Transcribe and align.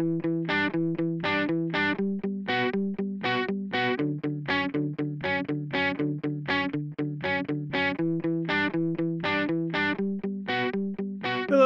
Hello 0.00 0.14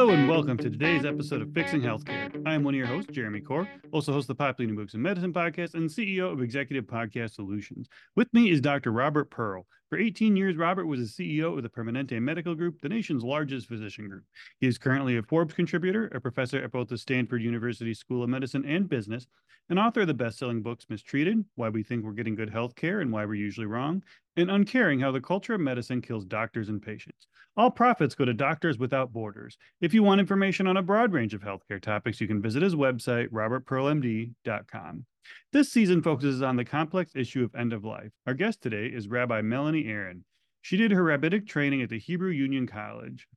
and 0.09 0.27
welcome 0.27 0.57
to 0.57 0.69
today's 0.69 1.05
episode 1.05 1.43
of 1.43 1.53
Fixing 1.53 1.79
Healthcare. 1.79 2.24
I 2.45 2.53
am 2.53 2.63
one 2.63 2.75
of 2.75 2.77
your 2.77 2.85
hosts, 2.85 3.11
Jeremy 3.11 3.41
Corr, 3.41 3.67
also 3.91 4.13
host 4.13 4.25
of 4.25 4.37
the 4.37 4.43
Popular 4.43 4.69
New 4.69 4.77
Books 4.77 4.93
and 4.93 5.01
Medicine 5.01 5.33
podcast 5.33 5.73
and 5.73 5.89
CEO 5.89 6.31
of 6.31 6.43
Executive 6.43 6.85
Podcast 6.85 7.33
Solutions. 7.33 7.87
With 8.15 8.31
me 8.35 8.51
is 8.51 8.61
Dr. 8.61 8.91
Robert 8.91 9.31
Pearl. 9.31 9.65
For 9.89 9.97
18 9.97 10.35
years, 10.35 10.55
Robert 10.55 10.85
was 10.85 11.15
the 11.15 11.39
CEO 11.39 11.57
of 11.57 11.63
the 11.63 11.69
Permanente 11.69 12.21
Medical 12.21 12.53
Group, 12.53 12.81
the 12.81 12.89
nation's 12.89 13.23
largest 13.23 13.67
physician 13.67 14.07
group. 14.07 14.25
He 14.59 14.67
is 14.67 14.77
currently 14.77 15.17
a 15.17 15.23
Forbes 15.23 15.55
contributor, 15.55 16.05
a 16.13 16.21
professor 16.21 16.63
at 16.63 16.71
both 16.71 16.87
the 16.87 16.99
Stanford 16.99 17.41
University 17.41 17.95
School 17.95 18.21
of 18.21 18.29
Medicine 18.29 18.63
and 18.63 18.87
Business, 18.87 19.25
an 19.69 19.79
author 19.79 20.01
of 20.01 20.07
the 20.07 20.13
best-selling 20.13 20.61
books 20.61 20.85
Mistreated, 20.87 21.43
Why 21.55 21.69
We 21.69 21.81
Think 21.81 22.05
We're 22.05 22.11
Getting 22.11 22.35
Good 22.35 22.51
Health 22.51 22.75
Care 22.75 22.99
and 23.01 23.11
Why 23.11 23.25
We're 23.25 23.33
Usually 23.33 23.65
Wrong, 23.65 24.03
and 24.37 24.51
Uncaring, 24.51 24.99
How 24.99 25.11
the 25.11 25.21
Culture 25.21 25.53
of 25.53 25.61
Medicine 25.61 26.01
Kills 26.01 26.25
Doctors 26.25 26.69
and 26.69 26.81
Patients. 26.81 27.27
All 27.57 27.71
profits 27.71 28.15
go 28.15 28.25
to 28.25 28.33
Doctors 28.33 28.77
Without 28.77 29.13
Borders. 29.13 29.57
If 29.79 29.93
you 29.93 30.03
want 30.03 30.19
information 30.19 30.67
on 30.67 30.77
a 30.77 30.81
broad 30.81 31.13
range 31.13 31.33
of 31.33 31.41
healthcare 31.41 31.81
topics, 31.81 32.19
you 32.19 32.27
can 32.27 32.41
visit 32.41 32.61
his 32.61 32.75
website, 32.75 33.29
robertpearlmd.com. 33.29 35.05
This 35.53 35.71
season 35.71 36.01
focuses 36.01 36.41
on 36.41 36.57
the 36.57 36.65
complex 36.65 37.11
issue 37.15 37.43
of 37.43 37.55
end 37.55 37.71
of 37.71 37.85
life. 37.85 38.11
Our 38.27 38.33
guest 38.33 38.61
today 38.61 38.87
is 38.87 39.07
Rabbi 39.07 39.41
Melanie 39.41 39.87
Aron. 39.87 40.25
She 40.61 40.77
did 40.77 40.91
her 40.91 41.03
rabbinic 41.03 41.47
training 41.47 41.81
at 41.81 41.89
the 41.89 41.99
Hebrew 41.99 42.31
Union 42.31 42.67
College. 42.67 43.27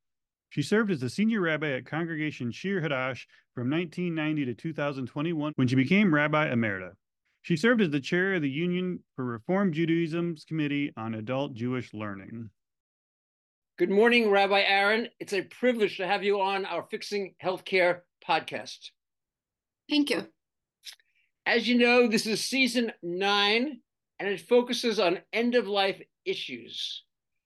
She 0.51 0.63
served 0.63 0.91
as 0.91 1.01
the 1.01 1.11
senior 1.11 1.43
rabbi 1.43 1.73
at 1.73 1.87
Congregation 1.87 2.51
Shir 2.51 2.81
Hadash 2.81 3.27
from 3.55 3.71
1990 3.71 4.47
to 4.47 4.55
2021 4.55 5.53
when 5.57 5.69
she 5.69 5.77
became 5.77 6.13
Rabbi 6.13 6.49
Emerita. 6.49 6.93
She 7.49 7.57
served 7.57 7.81
as 7.81 7.89
the 7.89 7.99
chair 7.99 8.35
of 8.35 8.43
the 8.43 8.51
Union 8.51 9.03
for 9.17 9.25
Reform 9.25 9.73
Judaism's 9.73 10.45
Committee 10.45 10.93
on 10.99 11.15
Adult 11.15 11.55
Jewish 11.55 11.95
Learning. 11.95 12.51
Good 13.79 13.89
morning, 13.89 14.31
Rabbi 14.31 14.61
Aron. 14.61 15.09
It's 15.19 15.33
a 15.33 15.41
privilege 15.41 15.97
to 15.97 16.07
have 16.07 16.23
you 16.23 16.43
on 16.43 16.67
our 16.67 16.87
Fixing 16.91 17.37
Healthcare 17.43 18.01
podcast. 18.23 18.91
Thank 19.89 20.11
you. 20.11 20.27
As 21.47 21.67
you 21.67 21.79
know, 21.79 22.07
this 22.07 22.27
is 22.27 22.45
season 22.45 22.93
nine, 23.03 23.81
and 24.19 24.29
it 24.29 24.43
focuses 24.43 25.01
on 25.01 25.23
end 25.33 25.55
of 25.55 25.67
life 25.67 26.03
issues. 26.27 27.03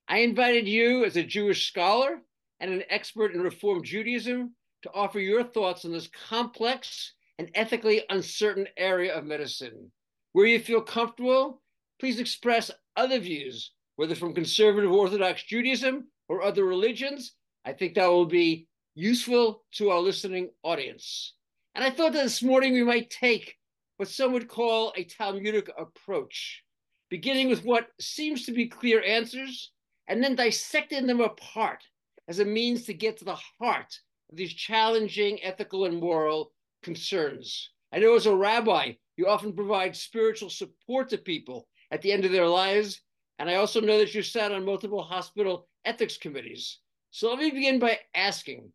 I 0.08 0.18
invited 0.18 0.66
you 0.66 1.04
as 1.04 1.14
a 1.14 1.22
Jewish 1.22 1.68
scholar 1.68 2.22
and 2.58 2.72
an 2.72 2.82
expert 2.90 3.36
in 3.36 3.40
Reform 3.40 3.84
Judaism 3.84 4.56
to 4.82 4.92
offer 4.92 5.20
your 5.20 5.44
thoughts 5.44 5.84
on 5.84 5.92
this 5.92 6.10
complex 6.28 7.14
and 7.38 7.50
ethically 7.54 8.04
uncertain 8.10 8.68
area 8.76 9.12
of 9.16 9.24
medicine. 9.24 9.90
Where 10.32 10.46
you 10.46 10.60
feel 10.60 10.80
comfortable, 10.80 11.62
please 12.00 12.18
express 12.18 12.70
other 12.96 13.18
views, 13.18 13.72
whether 13.96 14.14
from 14.14 14.34
conservative 14.34 14.90
Orthodox 14.90 15.42
Judaism 15.44 16.08
or 16.28 16.42
other 16.42 16.64
religions. 16.64 17.34
I 17.64 17.72
think 17.72 17.94
that 17.94 18.06
will 18.06 18.26
be 18.26 18.66
useful 18.94 19.64
to 19.72 19.90
our 19.90 20.00
listening 20.00 20.50
audience. 20.62 21.34
And 21.74 21.84
I 21.84 21.90
thought 21.90 22.12
that 22.14 22.24
this 22.24 22.42
morning 22.42 22.72
we 22.72 22.82
might 22.82 23.10
take 23.10 23.56
what 23.98 24.08
some 24.08 24.32
would 24.32 24.48
call 24.48 24.92
a 24.96 25.04
Talmudic 25.04 25.70
approach, 25.78 26.64
beginning 27.10 27.48
with 27.48 27.64
what 27.64 27.88
seems 28.00 28.46
to 28.46 28.52
be 28.52 28.66
clear 28.66 29.02
answers 29.02 29.70
and 30.08 30.24
then 30.24 30.34
dissecting 30.34 31.06
them 31.06 31.20
apart 31.20 31.84
as 32.26 32.38
a 32.38 32.44
means 32.44 32.84
to 32.84 32.94
get 32.94 33.18
to 33.18 33.24
the 33.24 33.38
heart 33.58 33.94
of 34.30 34.36
these 34.36 34.54
challenging 34.54 35.42
ethical 35.42 35.84
and 35.84 36.00
moral 36.00 36.52
concerns. 36.82 37.71
I 37.92 37.98
know 37.98 38.14
as 38.14 38.26
a 38.26 38.34
rabbi, 38.34 38.92
you 39.16 39.28
often 39.28 39.52
provide 39.52 39.96
spiritual 39.96 40.50
support 40.50 41.10
to 41.10 41.18
people 41.18 41.68
at 41.90 42.00
the 42.00 42.10
end 42.10 42.24
of 42.24 42.32
their 42.32 42.48
lives. 42.48 43.02
And 43.38 43.50
I 43.50 43.56
also 43.56 43.80
know 43.80 43.98
that 43.98 44.14
you 44.14 44.22
sat 44.22 44.52
on 44.52 44.64
multiple 44.64 45.02
hospital 45.02 45.68
ethics 45.84 46.16
committees. 46.16 46.78
So 47.10 47.28
let 47.28 47.38
me 47.38 47.50
begin 47.50 47.78
by 47.78 47.98
asking 48.14 48.72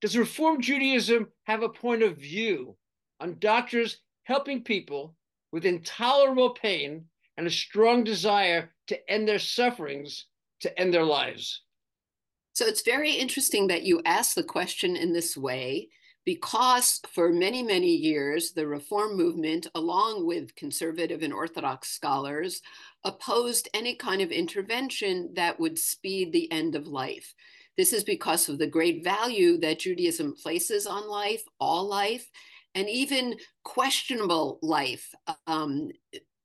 Does 0.00 0.16
Reform 0.16 0.62
Judaism 0.62 1.28
have 1.44 1.62
a 1.62 1.68
point 1.68 2.02
of 2.02 2.16
view 2.16 2.76
on 3.20 3.38
doctors 3.38 3.98
helping 4.22 4.62
people 4.62 5.14
with 5.52 5.66
intolerable 5.66 6.50
pain 6.50 7.04
and 7.36 7.46
a 7.46 7.50
strong 7.50 8.04
desire 8.04 8.72
to 8.86 9.10
end 9.10 9.28
their 9.28 9.38
sufferings, 9.38 10.26
to 10.60 10.78
end 10.78 10.94
their 10.94 11.04
lives? 11.04 11.62
So 12.54 12.64
it's 12.64 12.82
very 12.82 13.12
interesting 13.12 13.66
that 13.66 13.82
you 13.82 14.00
ask 14.06 14.34
the 14.34 14.44
question 14.44 14.96
in 14.96 15.12
this 15.12 15.36
way 15.36 15.88
because 16.24 17.00
for 17.12 17.30
many, 17.32 17.62
many 17.62 17.90
years, 17.94 18.52
the 18.52 18.66
reform 18.66 19.16
movement, 19.16 19.66
along 19.74 20.26
with 20.26 20.54
conservative 20.56 21.22
and 21.22 21.32
Orthodox 21.32 21.90
scholars, 21.90 22.62
opposed 23.04 23.68
any 23.74 23.94
kind 23.94 24.22
of 24.22 24.30
intervention 24.30 25.30
that 25.34 25.60
would 25.60 25.78
speed 25.78 26.32
the 26.32 26.50
end 26.50 26.74
of 26.74 26.86
life. 26.86 27.34
This 27.76 27.92
is 27.92 28.04
because 28.04 28.48
of 28.48 28.58
the 28.58 28.66
great 28.66 29.04
value 29.04 29.58
that 29.58 29.80
Judaism 29.80 30.34
places 30.40 30.86
on 30.86 31.08
life, 31.08 31.42
all 31.58 31.86
life, 31.88 32.30
and 32.74 32.88
even 32.88 33.36
questionable 33.62 34.58
life. 34.62 35.12
Um, 35.46 35.90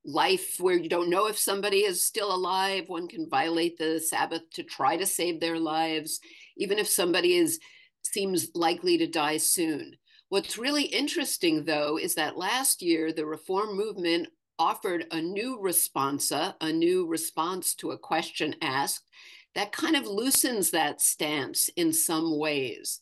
life 0.06 0.56
where 0.60 0.78
you 0.78 0.90
don't 0.90 1.10
know 1.10 1.28
if 1.28 1.38
somebody 1.38 1.80
is 1.80 2.04
still 2.04 2.34
alive, 2.34 2.86
one 2.88 3.08
can 3.08 3.30
violate 3.30 3.78
the 3.78 4.00
Sabbath 4.00 4.42
to 4.54 4.64
try 4.64 4.98
to 4.98 5.06
save 5.06 5.40
their 5.40 5.60
lives, 5.60 6.20
even 6.58 6.80
if 6.80 6.88
somebody 6.88 7.36
is 7.36 7.60
seems 8.02 8.50
likely 8.54 8.98
to 8.98 9.08
die 9.08 9.38
soon. 9.38 9.96
What's 10.30 10.58
really 10.58 10.84
interesting, 10.84 11.66
though, 11.66 11.98
is 11.98 12.16
that 12.16 12.38
last 12.38 12.82
year 12.82 13.12
the 13.12 13.26
reform 13.26 13.76
movement 13.76 14.30
offered 14.60 15.06
a 15.12 15.22
new 15.22 15.58
responsa, 15.58 16.54
a 16.62 16.72
new 16.72 17.08
response 17.08 17.74
to 17.76 17.92
a 17.92 17.98
question 17.98 18.56
asked 18.62 19.10
that 19.56 19.72
kind 19.72 19.96
of 19.96 20.06
loosens 20.06 20.72
that 20.72 21.02
stance 21.02 21.70
in 21.76 21.92
some 21.92 22.38
ways. 22.38 23.00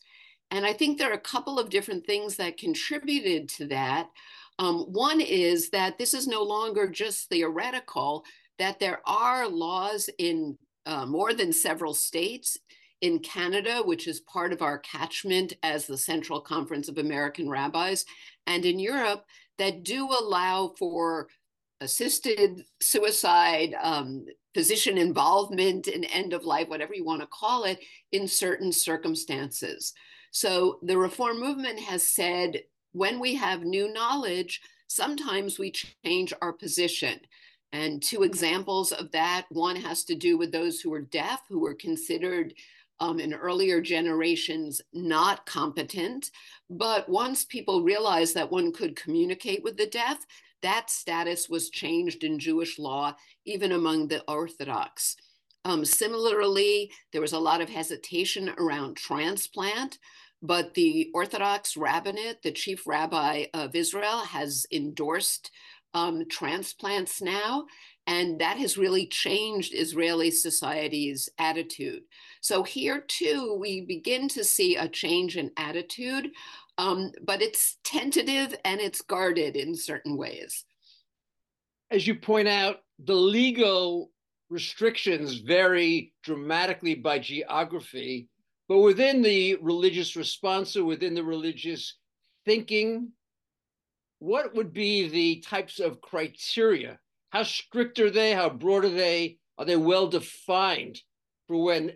And 0.50 0.64
I 0.64 0.72
think 0.72 0.96
there 0.96 1.10
are 1.10 1.14
a 1.14 1.20
couple 1.20 1.58
of 1.58 1.68
different 1.68 2.06
things 2.06 2.36
that 2.36 2.56
contributed 2.56 3.48
to 3.50 3.66
that. 3.66 4.08
Um, 4.58 4.86
one 4.92 5.20
is 5.20 5.70
that 5.70 5.98
this 5.98 6.14
is 6.14 6.26
no 6.26 6.42
longer 6.42 6.88
just 6.88 7.28
theoretical, 7.28 8.24
that 8.58 8.80
there 8.80 9.00
are 9.04 9.46
laws 9.46 10.08
in 10.18 10.56
uh, 10.86 11.04
more 11.04 11.34
than 11.34 11.52
several 11.52 11.92
states 11.92 12.56
in 13.00 13.20
Canada, 13.20 13.82
which 13.84 14.08
is 14.08 14.20
part 14.20 14.52
of 14.52 14.62
our 14.62 14.78
catchment 14.78 15.54
as 15.62 15.86
the 15.86 15.98
Central 15.98 16.40
Conference 16.40 16.88
of 16.88 16.98
American 16.98 17.48
Rabbis, 17.48 18.04
and 18.46 18.64
in 18.64 18.78
Europe 18.78 19.24
that 19.58 19.82
do 19.82 20.08
allow 20.08 20.74
for 20.78 21.28
assisted 21.80 22.64
suicide, 22.80 23.74
um, 23.80 24.24
physician 24.54 24.98
involvement 24.98 25.86
in 25.86 26.02
end 26.04 26.32
of 26.32 26.44
life, 26.44 26.68
whatever 26.68 26.94
you 26.94 27.04
want 27.04 27.20
to 27.20 27.28
call 27.28 27.64
it, 27.64 27.78
in 28.10 28.26
certain 28.26 28.72
circumstances. 28.72 29.92
So 30.32 30.78
the 30.82 30.98
reform 30.98 31.38
movement 31.40 31.78
has 31.80 32.08
said 32.08 32.62
when 32.92 33.20
we 33.20 33.34
have 33.36 33.62
new 33.62 33.92
knowledge, 33.92 34.60
sometimes 34.88 35.58
we 35.58 35.70
change 35.70 36.32
our 36.42 36.52
position. 36.52 37.20
And 37.72 38.02
two 38.02 38.22
examples 38.22 38.92
of 38.92 39.12
that 39.12 39.46
one 39.50 39.76
has 39.76 40.02
to 40.04 40.14
do 40.14 40.38
with 40.38 40.52
those 40.52 40.80
who 40.80 40.92
are 40.94 41.02
deaf, 41.02 41.42
who 41.48 41.60
were 41.60 41.74
considered 41.74 42.54
um, 43.00 43.20
in 43.20 43.34
earlier 43.34 43.80
generations 43.80 44.80
not 44.92 45.46
competent. 45.46 46.30
But 46.70 47.08
once 47.08 47.44
people 47.44 47.82
realized 47.82 48.34
that 48.34 48.50
one 48.50 48.72
could 48.72 48.96
communicate 48.96 49.62
with 49.62 49.76
the 49.76 49.86
deaf, 49.86 50.24
that 50.62 50.90
status 50.90 51.48
was 51.48 51.70
changed 51.70 52.24
in 52.24 52.38
Jewish 52.38 52.78
law, 52.78 53.14
even 53.44 53.72
among 53.72 54.08
the 54.08 54.22
Orthodox. 54.28 55.16
Um, 55.64 55.84
similarly, 55.84 56.90
there 57.12 57.20
was 57.20 57.32
a 57.32 57.38
lot 57.38 57.60
of 57.60 57.68
hesitation 57.68 58.52
around 58.58 58.96
transplant, 58.96 59.98
but 60.42 60.74
the 60.74 61.10
Orthodox 61.14 61.76
rabbinate, 61.76 62.42
the 62.42 62.52
chief 62.52 62.86
rabbi 62.86 63.46
of 63.54 63.74
Israel, 63.74 64.18
has 64.20 64.66
endorsed 64.72 65.50
um, 65.94 66.28
transplants 66.28 67.20
now. 67.20 67.66
And 68.08 68.38
that 68.40 68.56
has 68.56 68.78
really 68.78 69.06
changed 69.06 69.74
Israeli 69.74 70.30
society's 70.30 71.28
attitude. 71.38 72.04
So 72.40 72.62
here 72.62 73.02
too, 73.06 73.58
we 73.60 73.82
begin 73.82 74.28
to 74.28 74.42
see 74.44 74.76
a 74.76 74.88
change 74.88 75.36
in 75.36 75.50
attitude, 75.58 76.30
um, 76.78 77.12
but 77.22 77.42
it's 77.42 77.76
tentative 77.84 78.54
and 78.64 78.80
it's 78.80 79.02
guarded 79.02 79.56
in 79.56 79.74
certain 79.74 80.16
ways. 80.16 80.64
As 81.90 82.06
you 82.06 82.14
point 82.14 82.48
out, 82.48 82.78
the 82.98 83.14
legal 83.14 84.10
restrictions 84.48 85.40
vary 85.40 86.14
dramatically 86.22 86.94
by 86.94 87.18
geography, 87.18 88.30
but 88.70 88.78
within 88.78 89.20
the 89.20 89.56
religious 89.56 90.16
response 90.16 90.76
or 90.76 90.84
within 90.86 91.14
the 91.14 91.22
religious 91.22 91.96
thinking, 92.46 93.10
what 94.18 94.54
would 94.54 94.72
be 94.72 95.08
the 95.08 95.40
types 95.40 95.78
of 95.78 96.00
criteria 96.00 96.98
how 97.30 97.42
strict 97.42 97.98
are 97.98 98.10
they? 98.10 98.32
How 98.32 98.48
broad 98.48 98.84
are 98.84 98.90
they? 98.90 99.38
Are 99.58 99.64
they 99.64 99.76
well 99.76 100.08
defined 100.08 101.00
for 101.46 101.62
when 101.62 101.92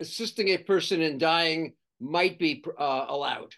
assisting 0.00 0.48
a 0.48 0.58
person 0.58 1.00
in 1.00 1.18
dying 1.18 1.74
might 2.00 2.38
be 2.38 2.62
uh, 2.78 3.06
allowed? 3.08 3.54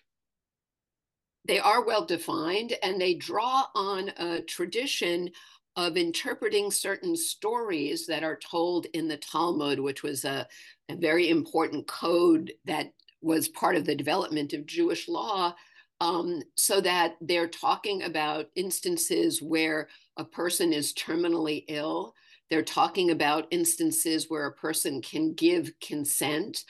they 1.46 1.58
are 1.58 1.84
well 1.84 2.04
defined 2.04 2.74
and 2.82 3.00
they 3.00 3.14
draw 3.14 3.64
on 3.74 4.10
a 4.18 4.40
tradition 4.42 5.30
of 5.76 5.96
interpreting 5.96 6.70
certain 6.70 7.14
stories 7.14 8.06
that 8.06 8.24
are 8.24 8.38
told 8.38 8.86
in 8.94 9.08
the 9.08 9.18
Talmud, 9.18 9.78
which 9.78 10.02
was 10.02 10.24
a, 10.24 10.46
a 10.88 10.96
very 10.96 11.28
important 11.28 11.86
code 11.86 12.52
that 12.64 12.92
was 13.20 13.48
part 13.48 13.76
of 13.76 13.84
the 13.84 13.94
development 13.94 14.52
of 14.52 14.66
Jewish 14.66 15.08
law. 15.08 15.54
Um, 15.98 16.42
so 16.56 16.82
that 16.82 17.14
they're 17.22 17.48
talking 17.48 18.02
about 18.02 18.50
instances 18.54 19.40
where 19.40 19.88
a 20.16 20.24
person 20.24 20.72
is 20.72 20.92
terminally 20.94 21.64
ill. 21.68 22.14
They're 22.50 22.62
talking 22.62 23.10
about 23.10 23.48
instances 23.50 24.26
where 24.28 24.46
a 24.46 24.54
person 24.54 25.02
can 25.02 25.34
give 25.34 25.72
consent. 25.80 26.64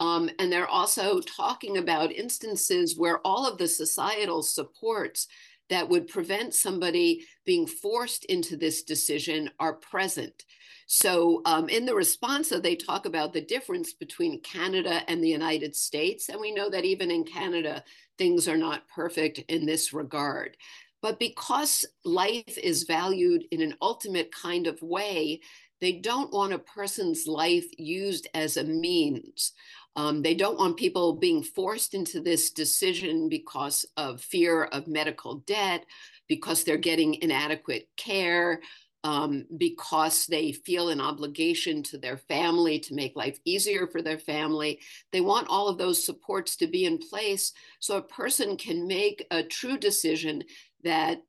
Um, 0.00 0.30
and 0.38 0.50
they're 0.50 0.68
also 0.68 1.20
talking 1.20 1.76
about 1.76 2.12
instances 2.12 2.96
where 2.96 3.18
all 3.18 3.46
of 3.46 3.58
the 3.58 3.68
societal 3.68 4.42
supports 4.42 5.28
that 5.68 5.88
would 5.88 6.08
prevent 6.08 6.54
somebody 6.54 7.26
being 7.44 7.66
forced 7.66 8.24
into 8.24 8.56
this 8.56 8.82
decision 8.82 9.50
are 9.60 9.74
present. 9.74 10.44
So, 10.86 11.40
um, 11.44 11.68
in 11.68 11.86
the 11.86 11.92
responsa, 11.92 12.60
they 12.60 12.74
talk 12.74 13.06
about 13.06 13.32
the 13.32 13.40
difference 13.40 13.92
between 13.92 14.40
Canada 14.40 15.02
and 15.06 15.22
the 15.22 15.28
United 15.28 15.76
States. 15.76 16.28
And 16.28 16.40
we 16.40 16.50
know 16.50 16.68
that 16.68 16.84
even 16.84 17.12
in 17.12 17.22
Canada, 17.22 17.84
things 18.18 18.48
are 18.48 18.56
not 18.56 18.88
perfect 18.88 19.38
in 19.48 19.64
this 19.64 19.92
regard. 19.92 20.56
But 21.02 21.18
because 21.18 21.84
life 22.04 22.58
is 22.58 22.84
valued 22.84 23.44
in 23.50 23.62
an 23.62 23.74
ultimate 23.80 24.32
kind 24.32 24.66
of 24.66 24.80
way, 24.82 25.40
they 25.80 25.92
don't 25.92 26.32
want 26.32 26.52
a 26.52 26.58
person's 26.58 27.26
life 27.26 27.66
used 27.78 28.28
as 28.34 28.56
a 28.56 28.64
means. 28.64 29.52
Um, 29.96 30.22
they 30.22 30.34
don't 30.34 30.58
want 30.58 30.76
people 30.76 31.14
being 31.14 31.42
forced 31.42 31.94
into 31.94 32.20
this 32.20 32.50
decision 32.52 33.28
because 33.28 33.86
of 33.96 34.20
fear 34.20 34.64
of 34.64 34.86
medical 34.86 35.36
debt, 35.46 35.84
because 36.28 36.64
they're 36.64 36.76
getting 36.76 37.14
inadequate 37.22 37.88
care, 37.96 38.60
um, 39.02 39.46
because 39.56 40.26
they 40.26 40.52
feel 40.52 40.90
an 40.90 41.00
obligation 41.00 41.82
to 41.84 41.98
their 41.98 42.18
family 42.18 42.78
to 42.80 42.94
make 42.94 43.16
life 43.16 43.38
easier 43.44 43.86
for 43.86 44.02
their 44.02 44.18
family. 44.18 44.78
They 45.10 45.22
want 45.22 45.48
all 45.48 45.68
of 45.68 45.78
those 45.78 46.04
supports 46.04 46.56
to 46.56 46.66
be 46.66 46.84
in 46.84 46.98
place 46.98 47.52
so 47.78 47.96
a 47.96 48.02
person 48.02 48.56
can 48.56 48.86
make 48.86 49.26
a 49.30 49.42
true 49.42 49.78
decision 49.78 50.44
that 50.84 51.22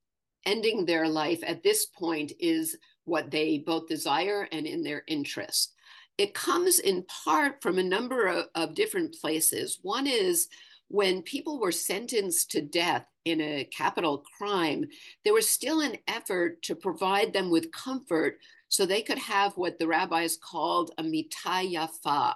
ending 0.46 0.86
their 0.86 1.08
life 1.08 1.40
at 1.46 1.64
this 1.64 1.86
point 1.86 2.32
is 2.40 2.78
what 3.06 3.32
they 3.32 3.60
both 3.60 3.88
desire 3.88 4.48
and 4.52 4.66
in 4.66 4.84
their 4.84 5.04
interest. 5.08 5.74
It 6.18 6.34
comes 6.34 6.80
in 6.80 7.06
part 7.26 7.62
from 7.62 7.78
a 7.78 7.84
number 7.84 8.28
of, 8.28 8.46
of 8.56 8.76
different 8.76 9.16
places. 9.20 9.80
One 9.82 10.08
is 10.08 10.48
when 10.88 11.22
people 11.22 11.60
were 11.60 11.72
sentenced 11.72 12.52
to 12.52 12.62
death 12.62 13.06
in 13.26 13.40
a 13.40 13.68
capital 13.76 14.24
crime, 14.38 14.86
there 15.24 15.34
was 15.34 15.48
still 15.48 15.82
an 15.82 15.96
effort 16.08 16.62
to 16.64 16.76
provide 16.76 17.34
them 17.34 17.50
with 17.50 17.72
comfort 17.72 18.40
so 18.68 18.86
they 18.86 19.02
could 19.02 19.18
have 19.18 19.54
what 19.54 19.80
the 19.80 19.88
rabbis 19.88 20.38
called 20.38 20.92
a 20.98 21.04
mitayafa, 21.04 22.34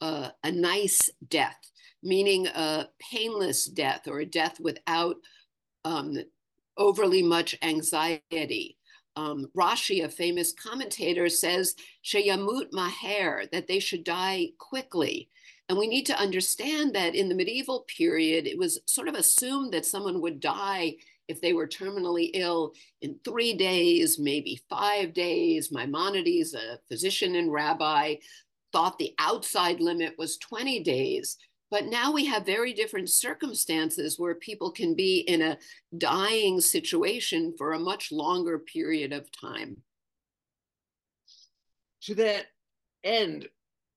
uh, 0.00 0.28
a 0.42 0.52
nice 0.52 1.10
death, 1.28 1.58
meaning 2.02 2.46
a 2.48 2.88
painless 2.98 3.64
death 3.64 4.06
or 4.06 4.20
a 4.20 4.26
death 4.26 4.58
without 4.60 5.16
um, 5.84 6.16
overly 6.76 7.22
much 7.22 7.56
anxiety. 7.62 8.76
Um, 9.16 9.46
Rashi, 9.56 10.04
a 10.04 10.08
famous 10.08 10.52
commentator, 10.52 11.28
says 11.28 11.76
sheyamut 12.04 12.72
maher, 12.72 13.44
that 13.52 13.68
they 13.68 13.78
should 13.78 14.04
die 14.04 14.48
quickly. 14.58 15.28
And 15.68 15.78
we 15.78 15.86
need 15.86 16.06
to 16.06 16.18
understand 16.18 16.94
that 16.94 17.14
in 17.14 17.28
the 17.28 17.34
medieval 17.34 17.86
period, 17.96 18.46
it 18.46 18.58
was 18.58 18.80
sort 18.86 19.08
of 19.08 19.14
assumed 19.14 19.72
that 19.72 19.86
someone 19.86 20.20
would 20.20 20.40
die 20.40 20.96
if 21.26 21.40
they 21.40 21.54
were 21.54 21.66
terminally 21.66 22.30
ill 22.34 22.74
in 23.00 23.18
three 23.24 23.54
days, 23.54 24.18
maybe 24.18 24.60
five 24.68 25.14
days. 25.14 25.72
Maimonides, 25.72 26.54
a 26.54 26.78
physician 26.88 27.36
and 27.36 27.50
rabbi, 27.50 28.16
thought 28.72 28.98
the 28.98 29.14
outside 29.18 29.80
limit 29.80 30.14
was 30.18 30.36
20 30.38 30.82
days. 30.82 31.38
But 31.74 31.86
now 31.86 32.12
we 32.12 32.26
have 32.26 32.46
very 32.46 32.72
different 32.72 33.10
circumstances 33.10 34.16
where 34.16 34.36
people 34.36 34.70
can 34.70 34.94
be 34.94 35.24
in 35.26 35.42
a 35.42 35.58
dying 35.98 36.60
situation 36.60 37.52
for 37.58 37.72
a 37.72 37.80
much 37.80 38.12
longer 38.12 38.60
period 38.60 39.12
of 39.12 39.28
time. 39.32 39.78
To 42.02 42.14
that 42.14 42.44
end, 43.02 43.48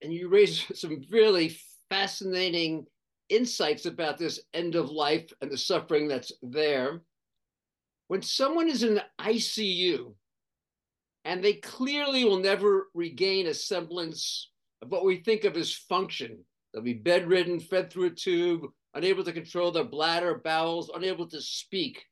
and 0.02 0.12
you 0.12 0.28
raise 0.28 0.66
some 0.74 1.04
really 1.12 1.56
fascinating 1.88 2.88
insights 3.30 3.86
about 3.86 4.18
this 4.18 4.40
end 4.56 4.74
of 4.74 4.90
life 4.90 5.32
and 5.42 5.52
the 5.52 5.58
suffering 5.60 6.08
that's 6.08 6.32
there. 6.42 7.02
When 8.08 8.24
someone 8.24 8.70
is 8.70 8.82
in 8.82 8.96
the 8.96 9.06
ICU 9.22 10.16
and 11.26 11.44
they 11.44 11.54
clearly 11.54 12.26
will 12.26 12.40
never 12.40 12.88
regain 12.96 13.46
a 13.46 13.54
semblance 13.54 14.50
of 14.82 14.90
what 14.90 15.06
we 15.06 15.18
think 15.18 15.44
of 15.44 15.56
as 15.56 15.72
function, 15.72 16.40
they'll 16.74 16.84
be 16.84 16.94
bedridden, 16.94 17.60
fed 17.60 17.92
through 17.92 18.08
a 18.08 18.12
tube, 18.12 18.62
unable 18.94 19.24
to 19.24 19.34
control 19.34 19.72
their 19.72 19.84
bladder, 19.84 20.42
bowels, 20.44 20.92
unable 20.94 21.28
to 21.28 21.42
speak. 21.42 22.04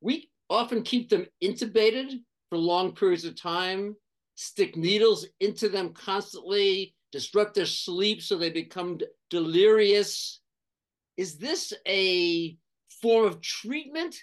We 0.00 0.30
often 0.50 0.82
keep 0.82 1.08
them 1.08 1.26
intubated 1.42 2.20
for 2.48 2.58
long 2.58 2.94
periods 2.94 3.24
of 3.24 3.40
time, 3.40 3.96
stick 4.34 4.76
needles 4.76 5.26
into 5.40 5.68
them 5.68 5.92
constantly, 5.92 6.94
disrupt 7.12 7.54
their 7.54 7.66
sleep 7.66 8.22
so 8.22 8.36
they 8.36 8.50
become 8.50 8.98
delirious. 9.30 10.40
Is 11.16 11.38
this 11.38 11.72
a 11.86 12.56
form 13.00 13.24
of 13.24 13.40
treatment 13.40 14.16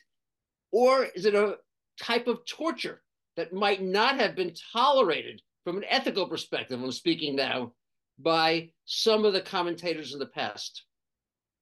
or 0.72 1.06
is 1.06 1.26
it 1.26 1.36
a 1.36 1.58
type 2.02 2.28
of 2.28 2.46
torture 2.46 3.02
that 3.38 3.54
might 3.54 3.82
not 3.82 4.20
have 4.20 4.36
been 4.36 4.54
tolerated 4.74 5.42
from 5.64 5.78
an 5.78 5.86
ethical 5.88 6.28
perspective? 6.28 6.82
I'm 6.82 6.92
speaking 6.92 7.36
now 7.36 7.74
by 8.22 8.70
some 8.86 9.26
of 9.26 9.34
the 9.34 9.42
commentators 9.42 10.14
in 10.14 10.20
the 10.20 10.26
past. 10.26 10.84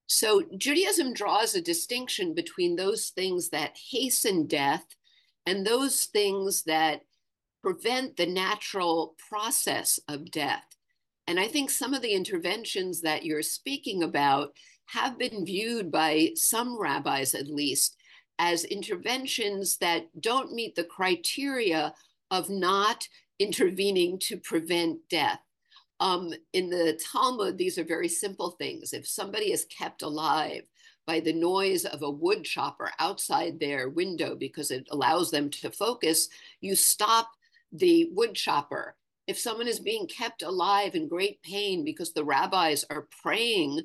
So, 0.06 0.42
Judaism 0.56 1.12
draws 1.12 1.54
a 1.54 1.60
distinction 1.60 2.34
between 2.34 2.74
those 2.74 3.10
things 3.10 3.50
that 3.50 3.78
hasten 3.90 4.46
death 4.46 4.84
and 5.46 5.64
those 5.64 6.06
things 6.06 6.64
that 6.64 7.02
prevent 7.62 8.16
the 8.16 8.26
natural 8.26 9.14
process 9.28 10.00
of 10.08 10.30
death. 10.30 10.64
And 11.26 11.38
I 11.38 11.46
think 11.46 11.70
some 11.70 11.94
of 11.94 12.02
the 12.02 12.12
interventions 12.12 13.02
that 13.02 13.24
you're 13.24 13.42
speaking 13.42 14.02
about 14.02 14.52
have 14.86 15.16
been 15.16 15.44
viewed 15.44 15.92
by 15.92 16.30
some 16.34 16.76
rabbis, 16.76 17.34
at 17.34 17.46
least, 17.46 17.96
as 18.40 18.64
interventions 18.64 19.76
that 19.76 20.06
don't 20.20 20.52
meet 20.52 20.74
the 20.74 20.82
criteria 20.82 21.94
of 22.30 22.50
not 22.50 23.06
intervening 23.38 24.18
to 24.18 24.36
prevent 24.38 24.98
death. 25.08 25.40
Um, 26.00 26.32
in 26.52 26.70
the 26.70 26.98
Talmud, 27.12 27.58
these 27.58 27.78
are 27.78 27.84
very 27.84 28.08
simple 28.08 28.52
things. 28.52 28.92
If 28.92 29.06
somebody 29.06 29.52
is 29.52 29.66
kept 29.66 30.02
alive 30.02 30.62
by 31.06 31.20
the 31.20 31.32
noise 31.32 31.84
of 31.84 32.02
a 32.02 32.10
wood 32.10 32.44
chopper 32.44 32.90
outside 32.98 33.60
their 33.60 33.90
window 33.90 34.34
because 34.34 34.70
it 34.70 34.88
allows 34.90 35.30
them 35.30 35.50
to 35.50 35.70
focus, 35.70 36.28
you 36.60 36.74
stop 36.74 37.30
the 37.72 38.08
wood 38.12 38.34
chopper 38.34 38.96
if 39.30 39.38
someone 39.38 39.68
is 39.68 39.78
being 39.78 40.08
kept 40.08 40.42
alive 40.42 40.96
in 40.96 41.06
great 41.06 41.40
pain 41.44 41.84
because 41.84 42.12
the 42.12 42.24
rabbis 42.24 42.84
are 42.90 43.06
praying 43.22 43.80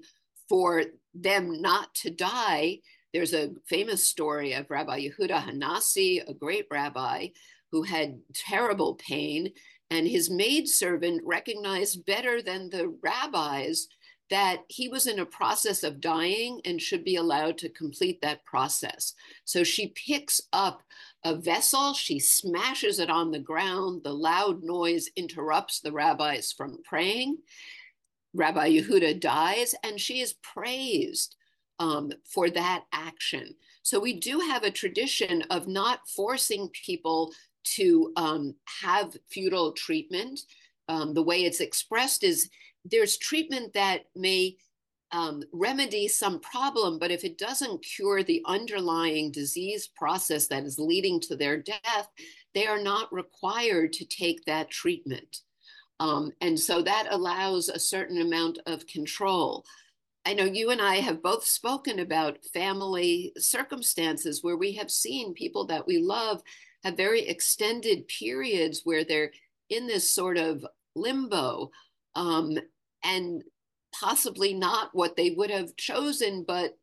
for 0.49 0.85
them 1.13 1.61
not 1.61 1.93
to 1.93 2.09
die, 2.09 2.79
there's 3.13 3.35
a 3.35 3.53
famous 3.67 4.07
story 4.07 4.53
of 4.53 4.71
Rabbi 4.71 5.01
Yehuda 5.01 5.43
Hanassi, 5.43 6.27
a 6.27 6.33
great 6.33 6.65
rabbi 6.71 7.27
who 7.71 7.83
had 7.83 8.19
terrible 8.33 8.95
pain, 8.95 9.51
and 9.89 10.07
his 10.07 10.29
maidservant 10.29 11.21
recognized 11.23 12.05
better 12.05 12.41
than 12.41 12.69
the 12.69 12.95
rabbis 13.01 13.87
that 14.29 14.63
he 14.67 14.87
was 14.87 15.05
in 15.05 15.19
a 15.19 15.25
process 15.25 15.83
of 15.83 16.01
dying 16.01 16.59
and 16.65 16.81
should 16.81 17.03
be 17.03 17.15
allowed 17.15 17.57
to 17.59 17.69
complete 17.69 18.21
that 18.21 18.43
process. 18.43 19.13
So 19.43 19.63
she 19.63 19.89
picks 19.89 20.41
up 20.51 20.81
a 21.23 21.35
vessel, 21.35 21.93
she 21.93 22.19
smashes 22.19 22.99
it 22.99 23.09
on 23.09 23.31
the 23.31 23.39
ground. 23.39 24.01
The 24.03 24.13
loud 24.13 24.63
noise 24.63 25.09
interrupts 25.15 25.79
the 25.79 25.91
rabbis 25.91 26.51
from 26.51 26.79
praying. 26.83 27.37
Rabbi 28.33 28.71
Yehuda 28.71 29.19
dies, 29.19 29.75
and 29.83 29.99
she 29.99 30.21
is 30.21 30.33
praised 30.33 31.35
um, 31.79 32.11
for 32.25 32.49
that 32.49 32.85
action. 32.91 33.55
So 33.81 33.99
we 33.99 34.19
do 34.19 34.39
have 34.39 34.63
a 34.63 34.71
tradition 34.71 35.43
of 35.49 35.67
not 35.67 36.07
forcing 36.07 36.69
people 36.69 37.33
to 37.75 38.11
um, 38.15 38.55
have 38.81 39.15
futile 39.29 39.71
treatment. 39.73 40.41
Um, 40.87 41.13
the 41.13 41.23
way 41.23 41.43
it's 41.43 41.61
expressed 41.61 42.23
is 42.23 42.49
there's 42.83 43.17
treatment 43.17 43.73
that 43.73 44.05
may 44.15 44.57
um, 45.11 45.43
remedy 45.53 46.07
some 46.07 46.39
problem, 46.39 46.99
but 46.99 47.11
if 47.11 47.23
it 47.23 47.37
doesn't 47.37 47.83
cure 47.83 48.23
the 48.23 48.43
underlying 48.45 49.31
disease 49.31 49.87
process 49.87 50.47
that 50.47 50.63
is 50.63 50.79
leading 50.79 51.19
to 51.21 51.35
their 51.35 51.57
death, 51.57 52.09
they 52.53 52.67
are 52.67 52.81
not 52.81 53.13
required 53.13 53.93
to 53.93 54.05
take 54.05 54.43
that 54.45 54.69
treatment. 54.69 55.41
Um, 55.99 56.31
and 56.41 56.59
so 56.59 56.81
that 56.81 57.07
allows 57.09 57.69
a 57.69 57.79
certain 57.79 58.19
amount 58.21 58.59
of 58.65 58.85
control. 58.87 59.65
I 60.25 60.33
know 60.33 60.43
you 60.43 60.71
and 60.71 60.81
I 60.81 60.95
have 60.95 61.21
both 61.21 61.45
spoken 61.45 61.99
about 61.99 62.43
family 62.45 63.31
circumstances 63.37 64.43
where 64.43 64.57
we 64.57 64.73
have 64.73 64.89
seen 64.89 65.33
people 65.33 65.65
that 65.67 65.85
we 65.85 65.99
love 65.99 66.41
have 66.85 66.95
very 66.95 67.27
extended 67.27 68.07
periods 68.07 68.81
where 68.83 69.03
they're 69.03 69.31
in 69.69 69.87
this 69.87 70.09
sort 70.09 70.37
of 70.37 70.65
limbo 70.95 71.71
um, 72.13 72.57
and 73.03 73.43
possibly 73.99 74.53
not 74.53 74.89
what 74.93 75.15
they 75.17 75.31
would 75.31 75.49
have 75.49 75.75
chosen, 75.75 76.45
but 76.47 76.77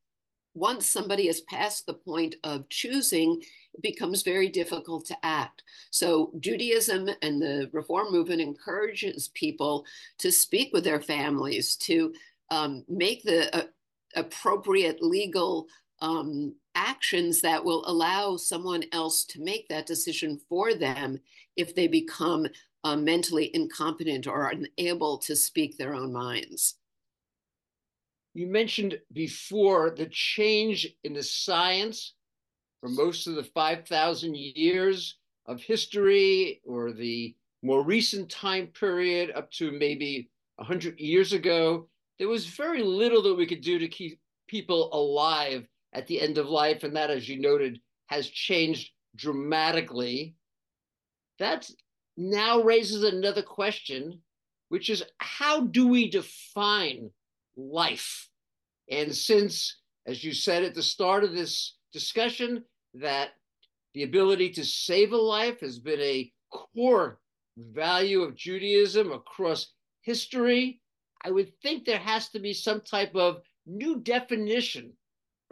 once 0.55 0.87
somebody 0.87 1.29
has 1.29 1.41
passed 1.43 1.87
the 1.87 1.95
point 1.95 2.35
of 2.45 2.69
choosing, 2.69 3.41
it 3.75 3.83
becomes 3.83 4.23
very 4.23 4.49
difficult 4.49 5.07
to 5.07 5.17
act. 5.23 5.63
So, 5.91 6.33
Judaism 6.41 7.09
and 7.23 7.41
the 7.41 7.71
reform 7.73 8.13
movement 8.13 8.43
encourages 8.43 9.29
people 9.29 9.87
to 10.19 10.31
speak 10.31 10.73
with 10.73 10.85
their 10.85 11.01
families, 11.01 11.77
to 11.77 12.13
um, 12.51 12.85
make 12.89 13.23
the 13.23 13.55
uh, 13.57 13.67
appropriate 14.15 15.03
legal 15.03 15.69
um, 16.01 16.55
actions 16.75 17.41
that 17.41 17.65
will 17.65 17.85
allow 17.87 18.37
someone 18.37 18.85
else 18.93 19.25
to 19.25 19.43
make 19.43 19.69
that 19.69 19.87
decision 19.87 20.41
for 20.49 20.75
them 20.75 21.19
if 21.57 21.75
they 21.75 21.87
become 21.87 22.47
uh, 22.85 22.97
mentally 22.97 23.51
incompetent 23.55 24.27
or 24.27 24.51
unable 24.51 25.19
to 25.19 25.37
speak 25.37 25.77
their 25.77 25.95
own 25.95 26.13
minds. 26.13 26.77
You 28.35 28.47
mentioned 28.47 28.99
before 29.13 29.91
the 29.91 30.07
change 30.07 30.89
in 31.05 31.13
the 31.13 31.23
science 31.23 32.15
for 32.81 32.89
most 32.89 33.27
of 33.27 33.35
the 33.35 33.45
5,000 33.45 34.37
years 34.37 35.19
of 35.47 35.61
history 35.61 36.61
or 36.65 36.93
the 36.93 37.37
more 37.63 37.85
recent 37.85 38.29
time 38.31 38.69
period 38.69 39.31
up 39.37 39.51
to 39.53 39.71
maybe 39.71 40.31
100 40.57 40.99
years 40.99 41.33
ago. 41.33 41.89
There 42.19 42.29
was 42.29 42.47
very 42.47 42.83
little 42.83 43.23
that 43.23 43.35
we 43.35 43.47
could 43.47 43.61
do 43.61 43.79
to 43.79 43.89
keep 43.89 44.19
people 44.49 44.91
alive 44.93 45.67
at 45.93 46.07
the 46.07 46.21
end 46.21 46.39
of 46.39 46.49
life. 46.49 46.85
And 46.85 46.97
that, 46.97 47.11
as 47.11 47.29
you 47.29 47.41
noted, 47.41 47.81
has 48.07 48.29
changed 48.29 48.91
dramatically. 49.17 50.35
That 51.39 51.69
now 52.17 52.63
raises 52.63 53.03
another 53.03 53.43
question, 53.43 54.21
which 54.69 54.91
is 54.91 55.05
how 55.19 55.63
do 55.63 55.89
we 55.89 56.11
define 56.11 57.11
life? 57.57 58.29
And 58.91 59.15
since, 59.15 59.79
as 60.07 60.23
you 60.23 60.33
said 60.33 60.63
at 60.63 60.75
the 60.75 60.83
start 60.83 61.25
of 61.25 61.33
this 61.33 61.77
discussion, 61.93 62.65
that 62.95 63.31
the 63.95 64.03
ability 64.03 64.51
to 64.51 64.65
save 64.65 65.13
a 65.13 65.17
life 65.17 65.61
has 65.61 65.79
been 65.79 66.01
a 66.01 66.31
core 66.51 67.19
value 67.57 68.23
of 68.23 68.35
Judaism 68.35 69.13
across 69.13 69.73
history, 70.03 70.81
I 71.25 71.31
would 71.31 71.53
think 71.63 71.85
there 71.85 71.99
has 71.99 72.31
to 72.31 72.41
be 72.41 72.53
some 72.53 72.81
type 72.81 73.15
of 73.15 73.43
new 73.67 74.01
definition 74.01 74.93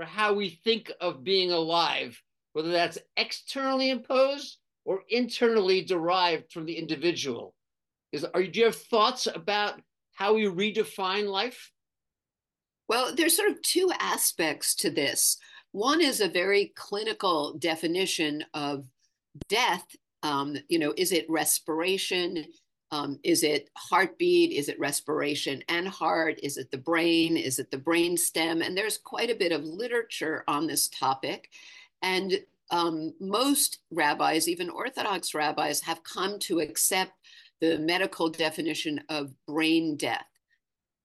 for 0.01 0.07
how 0.07 0.33
we 0.33 0.49
think 0.65 0.91
of 1.03 1.23
being 1.23 1.53
alive, 1.53 2.19
whether 2.55 2.71
that's 2.71 2.97
externally 3.19 3.91
imposed 3.91 4.57
or 4.87 5.03
internally 5.11 5.85
derived 5.85 6.51
from 6.51 6.65
the 6.65 6.73
individual. 6.73 7.55
Is 8.11 8.25
are 8.25 8.43
do 8.43 8.61
you 8.61 8.65
have 8.65 8.77
thoughts 8.77 9.27
about 9.27 9.79
how 10.15 10.33
we 10.33 10.45
redefine 10.45 11.29
life? 11.29 11.71
Well, 12.89 13.15
there's 13.15 13.37
sort 13.37 13.51
of 13.51 13.61
two 13.61 13.93
aspects 14.01 14.75
to 14.77 14.91
this. 14.91 15.37
One 15.73 16.01
is 16.01 16.23
a 16.23 16.29
very 16.29 16.73
clinical 16.77 17.59
definition 17.59 18.43
of 18.55 18.87
death. 19.51 19.85
Um, 20.23 20.57
you 20.71 20.79
know, 20.79 20.95
is 20.97 21.13
it 21.13 21.27
respiration? 21.29 22.47
Um, 22.93 23.21
is 23.23 23.43
it 23.45 23.71
heartbeat? 23.77 24.53
Is 24.53 24.69
it 24.69 24.79
respiration 24.81 25.63
and 25.69 25.87
heart? 25.87 26.41
Is 26.43 26.57
it 26.57 26.71
the 26.71 26.79
brain? 26.79 27.37
Is 27.37 27.59
it 27.59 27.71
the 27.71 27.79
brain 27.79 28.17
stem? 28.17 28.63
And 28.63 28.77
there's 28.77 28.99
quite 28.99 29.31
a 29.31 29.37
bit 29.37 29.53
of 29.53 29.65
literature 29.65 30.43
on 30.49 30.67
this 30.67 30.89
topic. 30.89 31.51
And 32.03 32.41
um, 32.71 33.15
most 33.21 33.79
rabbis, 33.91 34.49
even 34.49 34.71
Orthodox 34.71 35.35
rabbis, 35.35 35.81
have 35.83 36.03
come 36.03 36.39
to 36.41 36.61
accept 36.61 37.13
the 37.61 37.79
medical 37.79 38.29
definition 38.29 39.01
of 39.09 39.33
brain 39.47 39.97
death. 39.97 40.27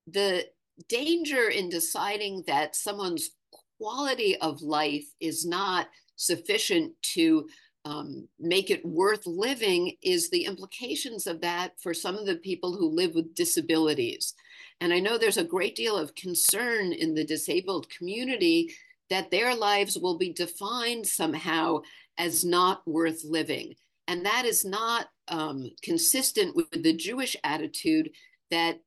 The 0.08 0.46
danger 0.90 1.50
in 1.50 1.70
deciding 1.70 2.44
that 2.48 2.76
someone's 2.76 3.32
quality 3.78 4.38
of 4.38 4.62
life 4.62 5.06
is 5.20 5.46
not 5.46 5.88
sufficient 6.16 6.94
to 7.02 7.48
um, 7.86 8.28
make 8.40 8.72
it 8.72 8.84
worth 8.84 9.26
living 9.28 9.94
is 10.02 10.30
the 10.30 10.46
implications 10.46 11.28
of 11.28 11.40
that 11.42 11.74
for 11.80 11.94
some 11.94 12.16
of 12.16 12.26
the 12.26 12.38
people 12.38 12.76
who 12.76 12.90
live 12.90 13.14
with 13.14 13.36
disabilities. 13.36 14.34
And 14.82 14.92
I 14.92 15.00
know 15.00 15.18
there's 15.18 15.38
a 15.38 15.44
great 15.44 15.76
deal 15.76 15.96
of 15.96 16.16
concern 16.16 16.92
in 16.92 17.14
the 17.14 17.24
disabled 17.24 17.90
community 17.90 18.74
that 19.10 19.30
their 19.30 19.56
lives 19.56 19.98
will 19.98 20.18
be 20.18 20.34
defined 20.34 21.06
somehow 21.06 21.82
as 22.18 22.44
not 22.44 22.82
worth 22.88 23.24
living. 23.24 23.76
And 24.08 24.26
that 24.26 24.46
is 24.46 24.66
not 24.66 25.08
um, 25.28 25.70
consistent 25.84 26.56
with 26.56 26.70
the 26.72 26.94
Jewish 26.94 27.36
attitude 27.44 28.10
that 28.50 28.80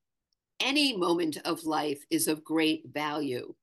any 0.61 0.97
moment 0.97 1.39
of 1.45 1.65
life 1.65 2.05
is 2.11 2.27
of 2.27 2.45
great 2.45 2.83
value. 2.93 3.55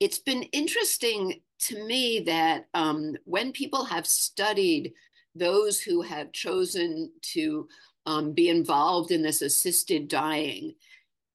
It's 0.00 0.18
been 0.18 0.42
interesting 0.44 1.40
to 1.60 1.84
me 1.86 2.20
that 2.20 2.66
um, 2.74 3.16
when 3.24 3.52
people 3.52 3.84
have 3.84 4.06
studied 4.06 4.92
those 5.34 5.80
who 5.80 6.02
have 6.02 6.32
chosen 6.32 7.10
to 7.20 7.68
um, 8.04 8.32
be 8.32 8.48
involved 8.48 9.10
in 9.10 9.22
this 9.22 9.42
assisted 9.42 10.08
dying, 10.08 10.74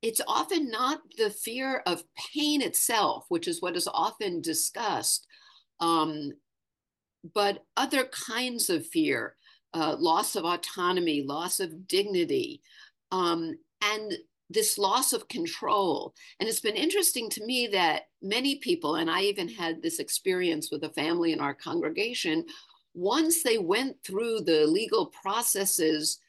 it's 0.02 0.22
often 0.28 0.70
not 0.70 1.02
the 1.18 1.30
fear 1.30 1.84
of 1.86 2.04
pain 2.16 2.62
itself, 2.62 3.26
which 3.30 3.48
is 3.48 3.62
what 3.62 3.76
is 3.76 3.88
often 3.92 4.42
discussed, 4.42 5.28
um, 5.80 6.32
but 7.34 7.66
other 7.78 8.06
kinds 8.06 8.70
of 8.70 8.88
fear, 8.88 9.36
uh, 9.74 9.96
loss 10.00 10.36
of 10.36 10.46
autonomy, 10.46 11.24
loss 11.24 11.60
of 11.60 11.88
dignity. 11.88 12.62
Um, 13.12 13.58
and 13.84 14.14
this 14.54 14.78
loss 14.78 15.14
of 15.14 15.28
control. 15.28 16.14
And 16.40 16.48
it's 16.48 16.60
been 16.60 16.76
interesting 16.76 17.30
to 17.32 17.46
me 17.46 17.68
that 17.68 18.04
many 18.22 18.56
people, 18.56 18.96
and 18.96 19.10
I 19.10 19.22
even 19.22 19.48
had 19.48 19.82
this 19.82 20.00
experience 20.00 20.72
with 20.72 20.84
a 20.84 20.90
family 20.90 21.34
in 21.34 21.40
our 21.40 21.54
congregation, 21.54 22.46
once 22.94 23.44
they 23.44 23.58
went 23.58 24.04
through 24.04 24.42
the 24.42 24.66
legal 24.66 25.08
processes 25.08 26.20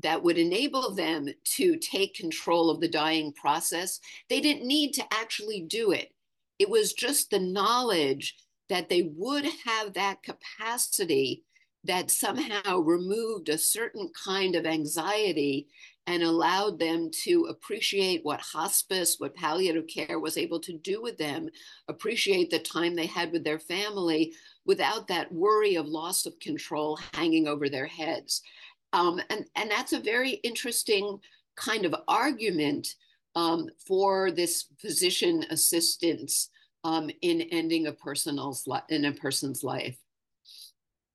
that 0.00 0.22
would 0.22 0.38
enable 0.38 0.94
them 0.94 1.28
to 1.44 1.76
take 1.76 2.14
control 2.14 2.70
of 2.70 2.80
the 2.80 2.88
dying 2.88 3.32
process, 3.32 4.00
they 4.28 4.40
didn't 4.40 4.66
need 4.66 4.92
to 4.92 5.04
actually 5.12 5.62
do 5.62 5.92
it. 5.92 6.12
It 6.58 6.68
was 6.68 6.92
just 6.92 7.30
the 7.30 7.38
knowledge 7.38 8.36
that 8.68 8.88
they 8.88 9.10
would 9.16 9.44
have 9.64 9.94
that 9.94 10.22
capacity 10.22 11.44
that 11.84 12.10
somehow 12.10 12.78
removed 12.78 13.48
a 13.48 13.58
certain 13.58 14.10
kind 14.24 14.54
of 14.54 14.66
anxiety 14.66 15.66
and 16.06 16.22
allowed 16.22 16.78
them 16.78 17.10
to 17.24 17.44
appreciate 17.44 18.24
what 18.24 18.40
hospice, 18.40 19.16
what 19.18 19.34
palliative 19.34 19.86
care 19.86 20.18
was 20.18 20.36
able 20.36 20.58
to 20.60 20.72
do 20.78 21.00
with 21.00 21.16
them, 21.16 21.48
appreciate 21.88 22.50
the 22.50 22.58
time 22.58 22.96
they 22.96 23.06
had 23.06 23.30
with 23.30 23.44
their 23.44 23.60
family 23.60 24.32
without 24.66 25.06
that 25.08 25.32
worry 25.32 25.76
of 25.76 25.86
loss 25.86 26.26
of 26.26 26.38
control 26.40 26.98
hanging 27.14 27.46
over 27.46 27.68
their 27.68 27.86
heads. 27.86 28.42
Um, 28.92 29.20
and, 29.30 29.46
and 29.54 29.70
that's 29.70 29.92
a 29.92 30.00
very 30.00 30.32
interesting 30.42 31.18
kind 31.56 31.84
of 31.84 31.94
argument 32.08 32.88
um, 33.34 33.68
for 33.86 34.30
this 34.30 34.66
physician 34.78 35.44
assistance 35.50 36.50
um, 36.84 37.10
in 37.22 37.42
ending 37.52 37.86
a 37.86 37.92
person's 37.92 38.64
li- 38.66 38.80
in 38.88 39.04
a 39.04 39.12
person's 39.12 39.62
life. 39.62 39.96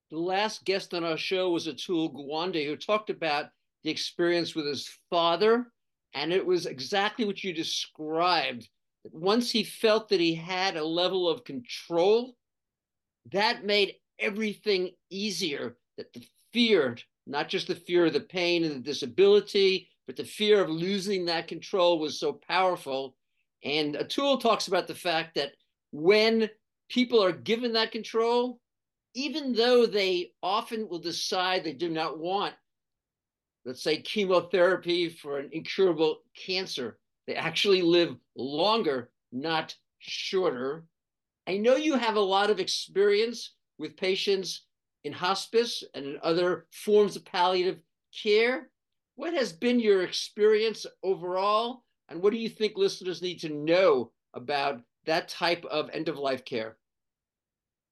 The 0.10 0.17
last 0.17 0.63
guest 0.63 0.94
on 0.94 1.03
our 1.03 1.17
show 1.17 1.51
was 1.51 1.67
Atul 1.67 2.13
Gawande, 2.13 2.65
who 2.65 2.77
talked 2.77 3.10
about 3.10 3.48
experience 3.89 4.56
with 4.56 4.65
his 4.65 4.89
father. 5.10 5.72
And 6.13 6.34
it 6.34 6.46
was 6.46 6.65
exactly 6.65 7.25
what 7.25 7.44
you 7.44 7.53
described. 7.53 8.67
Once 9.03 9.51
he 9.51 9.63
felt 9.63 10.10
that 10.10 10.20
he 10.20 10.34
had 10.36 10.75
a 10.75 10.84
level 10.84 11.29
of 11.29 11.44
control, 11.44 12.36
that 13.32 13.65
made 13.65 13.96
everything 14.20 14.91
easier. 15.10 15.77
That 15.98 16.13
the 16.13 16.25
fear, 16.53 16.98
not 17.25 17.50
just 17.50 17.67
the 17.67 17.75
fear 17.75 18.06
of 18.06 18.13
the 18.13 18.22
pain 18.22 18.63
and 18.63 18.75
the 18.75 18.79
disability, 18.79 19.89
but 20.06 20.15
the 20.15 20.24
fear 20.24 20.62
of 20.62 20.70
losing 20.70 21.25
that 21.25 21.48
control 21.48 22.00
was 22.00 22.20
so 22.20 22.34
powerful. 22.34 23.15
And 23.63 23.96
Atul 23.96 24.39
talks 24.39 24.67
about 24.67 24.88
the 24.88 24.96
fact 24.96 25.36
that 25.36 25.51
when 25.91 26.50
people 26.89 27.24
are 27.24 27.32
given 27.32 27.74
that 27.74 27.91
control, 27.91 28.60
even 29.13 29.53
though 29.53 29.86
they 29.86 30.32
often 30.41 30.88
will 30.88 31.00
decide 31.00 31.63
they 31.63 31.74
do 31.74 31.89
not 31.89 32.20
want 32.20 32.53
let's 33.67 33.83
say 33.83 33.97
chemotherapy 33.97 35.09
for 35.09 35.39
an 35.39 35.50
incurable 35.51 36.19
cancer. 36.33 36.97
They 37.27 37.36
actually 37.36 37.81
live 37.81 38.15
longer, 38.38 39.12
not 39.33 39.75
shorter. 40.00 40.86
I 41.47 41.57
know 41.57 41.75
you 41.75 41.95
have 41.95 42.15
a 42.15 42.21
lot 42.21 42.50
of 42.50 42.62
experience 42.62 43.55
with 43.77 43.97
patients 43.97 44.63
in 45.03 45.12
hospice 45.12 45.83
and 45.93 46.05
in 46.05 46.17
other 46.24 46.65
forms 46.71 47.17
of 47.17 47.25
palliative 47.25 47.79
care. 48.24 48.69
What 49.15 49.33
has 49.33 49.51
been 49.51 49.81
your 49.81 50.03
experience 50.03 50.86
overall? 51.03 51.83
And 52.07 52.21
what 52.21 52.31
do 52.31 52.39
you 52.39 52.47
think 52.47 52.77
listeners 52.77 53.21
need 53.21 53.41
to 53.41 53.50
know 53.50 54.13
about 54.33 54.81
that 55.05 55.27
type 55.27 55.65
of 55.65 55.89
end 55.89 56.07
of 56.07 56.17
life 56.17 56.45
care? 56.45 56.77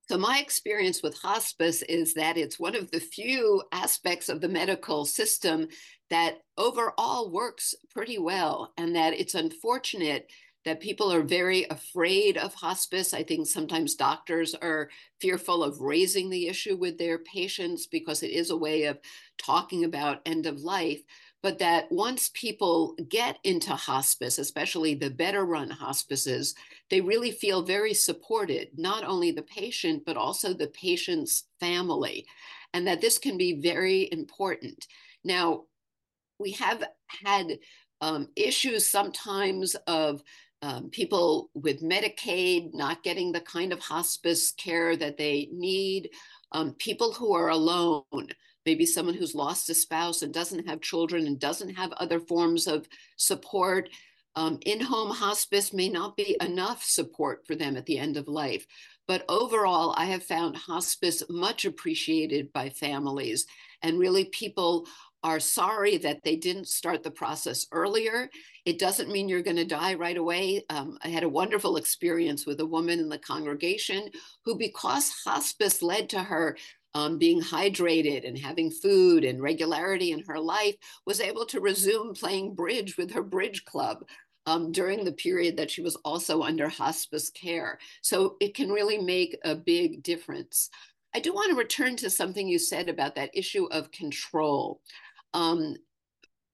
So, 0.07 0.17
my 0.17 0.39
experience 0.39 1.01
with 1.01 1.17
hospice 1.17 1.81
is 1.83 2.13
that 2.13 2.38
it's 2.38 2.59
one 2.59 2.75
of 2.75 2.91
the 2.91 3.00
few 3.00 3.63
aspects 3.71 4.29
of 4.29 4.39
the 4.39 4.47
medical 4.47 5.05
system 5.05 5.67
that 6.12 6.38
overall 6.57 7.31
works 7.31 7.74
pretty 7.89 8.19
well, 8.19 8.71
and 8.77 8.95
that 8.95 9.13
it's 9.13 9.33
unfortunate 9.33 10.29
that 10.63 10.79
people 10.79 11.12
are 11.12 11.21
very 11.21 11.65
afraid 11.69 12.38
of 12.38 12.53
hospice. 12.53 13.13
I 13.13 13.24
think 13.24 13.47
sometimes 13.47 13.95
doctors 13.95 14.55
are 14.55 14.89
fearful 15.21 15.63
of 15.63 15.81
raising 15.81 16.29
the 16.29 16.47
issue 16.47 16.75
with 16.75 16.97
their 16.97 17.19
patients 17.19 17.88
because 17.88 18.21
it 18.24 18.31
is 18.31 18.50
a 18.50 18.57
way 18.57 18.83
of 18.83 19.00
talking 19.38 19.83
about 19.85 20.21
end 20.25 20.45
of 20.45 20.62
life 20.62 21.01
but 21.46 21.60
that 21.60 21.86
once 21.92 22.32
people 22.34 22.96
get 23.08 23.38
into 23.44 23.70
hospice, 23.70 24.40
especially 24.40 24.96
the 24.96 25.12
better 25.12 25.46
run 25.46 25.70
hospices, 25.70 26.56
they 26.90 27.02
really 27.02 27.30
feel 27.30 27.62
very 27.62 27.94
supported, 27.94 28.70
not 28.78 29.04
only 29.04 29.30
the 29.30 29.44
patient, 29.44 30.02
but 30.08 30.18
also 30.18 30.56
the 30.56 30.70
patient's 30.70 31.44
family, 31.60 32.25
and 32.74 32.88
that 32.88 33.00
this 33.00 33.20
can 33.20 33.38
be 33.38 33.62
very 33.62 34.10
important. 34.12 34.88
Now, 35.24 35.66
we 36.40 36.54
have 36.54 36.84
had 37.24 37.60
um, 38.02 38.28
issues 38.36 38.90
sometimes 38.90 39.75
of 39.86 40.24
um, 40.64 40.90
people 40.90 41.52
with 41.54 41.84
Medicaid 41.84 42.74
not 42.74 43.04
getting 43.04 43.32
the 43.32 43.42
kind 43.42 43.72
of 43.72 43.78
hospice 43.78 44.52
care 44.54 44.98
that 44.98 45.18
they 45.20 45.48
need, 45.54 46.10
um, 46.54 46.74
people 46.80 47.14
who 47.14 47.36
are 47.36 47.50
alone 47.50 48.30
maybe 48.65 48.86
someone 48.86 49.15
who's 49.15 49.36
lost 49.36 49.69
a 49.69 49.74
spouse 49.74 50.22
and 50.22 50.34
doesn't 50.34 50.67
have 50.67 50.81
children 50.81 51.27
and 51.27 51.39
doesn't 51.39 51.75
have 51.75 51.91
other 51.93 52.19
forms 52.19 52.67
of 52.67 52.88
support. 53.17 53.89
Um, 54.36 54.60
in 54.65 54.81
home 54.81 55.12
hospice 55.12 55.74
may 55.74 55.88
not 55.88 56.17
be 56.17 56.36
enough 56.41 56.84
support 56.84 57.48
for 57.48 57.55
them 57.55 57.77
at 57.77 57.86
the 57.86 57.98
end 57.98 58.17
of 58.17 58.27
life. 58.27 58.65
But 59.07 59.24
overall, 59.29 59.93
I 59.98 60.05
have 60.05 60.24
found 60.24 60.57
hospice 60.57 61.24
much 61.29 61.65
appreciated 61.65 62.51
by 62.51 62.69
families. 62.69 63.45
And 63.81 64.00
really, 64.00 64.25
people 64.25 64.88
are 65.24 65.39
sorry 65.39 65.98
that 65.98 66.24
they 66.24 66.36
didn't 66.36 66.67
start 66.67 67.01
the 67.01 67.10
process 67.10 67.65
earlier. 67.72 68.29
It 68.63 68.77
doesn't 68.77 69.12
mean 69.12 69.27
you're 69.27 69.41
going 69.41 69.55
to 69.57 69.65
die 69.65 69.95
right 69.95 70.17
away. 70.17 70.63
Um, 70.69 71.00
I 71.03 71.07
had 71.07 71.24
a 71.24 71.29
wonderful 71.29 71.77
experience 71.77 72.45
with 72.45 72.60
a 72.60 72.65
woman 72.65 73.00
in 73.00 73.10
the 73.10 73.17
congregation 73.17 74.10
who, 74.43 74.55
because 74.55 75.12
hospice 75.25 75.81
led 75.81 76.10
to 76.10 76.22
her 76.22 76.55
um, 76.96 77.18
being 77.20 77.42
hydrated 77.42 78.28
and 78.28 78.38
having 78.38 78.72
food 78.72 79.25
and 79.25 79.42
regularity 79.42 80.14
in 80.14 80.24
her 80.28 80.40
life, 80.40 80.75
was 81.06 81.20
able 81.20 81.46
to 81.46 81.60
resume 81.60 82.16
playing 82.16 82.56
bridge 82.56 82.98
with 82.98 83.12
her 83.12 83.22
bridge 83.22 83.66
club. 83.66 84.04
Um, 84.48 84.72
during 84.72 85.04
the 85.04 85.12
period 85.12 85.58
that 85.58 85.72
she 85.72 85.82
was 85.82 85.96
also 86.06 86.44
under 86.44 86.70
hospice 86.70 87.32
care. 87.32 87.80
So 88.04 88.36
it 88.40 88.54
can 88.54 88.70
really 88.70 89.00
make 89.00 89.36
a 89.44 89.56
big 89.56 90.04
difference. 90.04 90.70
I 91.16 91.20
do 91.20 91.34
want 91.34 91.50
to 91.50 91.58
return 91.58 91.96
to 91.96 92.12
something 92.12 92.48
you 92.48 92.60
said 92.60 92.88
about 92.88 93.16
that 93.16 93.32
issue 93.34 93.66
of 93.72 93.90
control. 93.90 94.82
Um, 95.34 95.78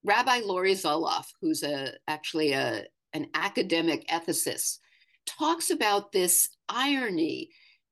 Rabbi 0.04 0.40
Laurie 0.42 0.72
Zoloth, 0.72 1.34
who's 1.42 1.62
a, 1.62 1.92
actually 2.08 2.52
a, 2.52 2.84
an 3.12 3.26
academic 3.34 4.08
ethicist, 4.08 4.78
talks 5.26 5.68
about 5.68 6.12
this 6.12 6.48
irony 6.70 7.50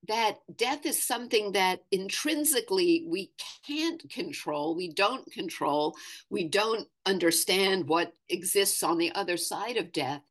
that 0.09 0.39
death 0.57 0.87
is 0.87 1.03
something 1.03 1.53
that 1.53 1.81
intrinsically 1.91 3.05
we 3.07 3.33
can't 3.67 4.09
control, 4.11 4.75
we 4.75 4.89
don't 4.93 5.31
control, 5.31 5.95
we 6.31 6.49
don't 6.49 6.89
understand 7.07 7.87
what 7.87 8.13
exists 8.29 8.83
on 8.83 8.99
the 8.99 9.13
other 9.15 9.37
side 9.37 9.77
of 9.77 9.93
death. 9.93 10.23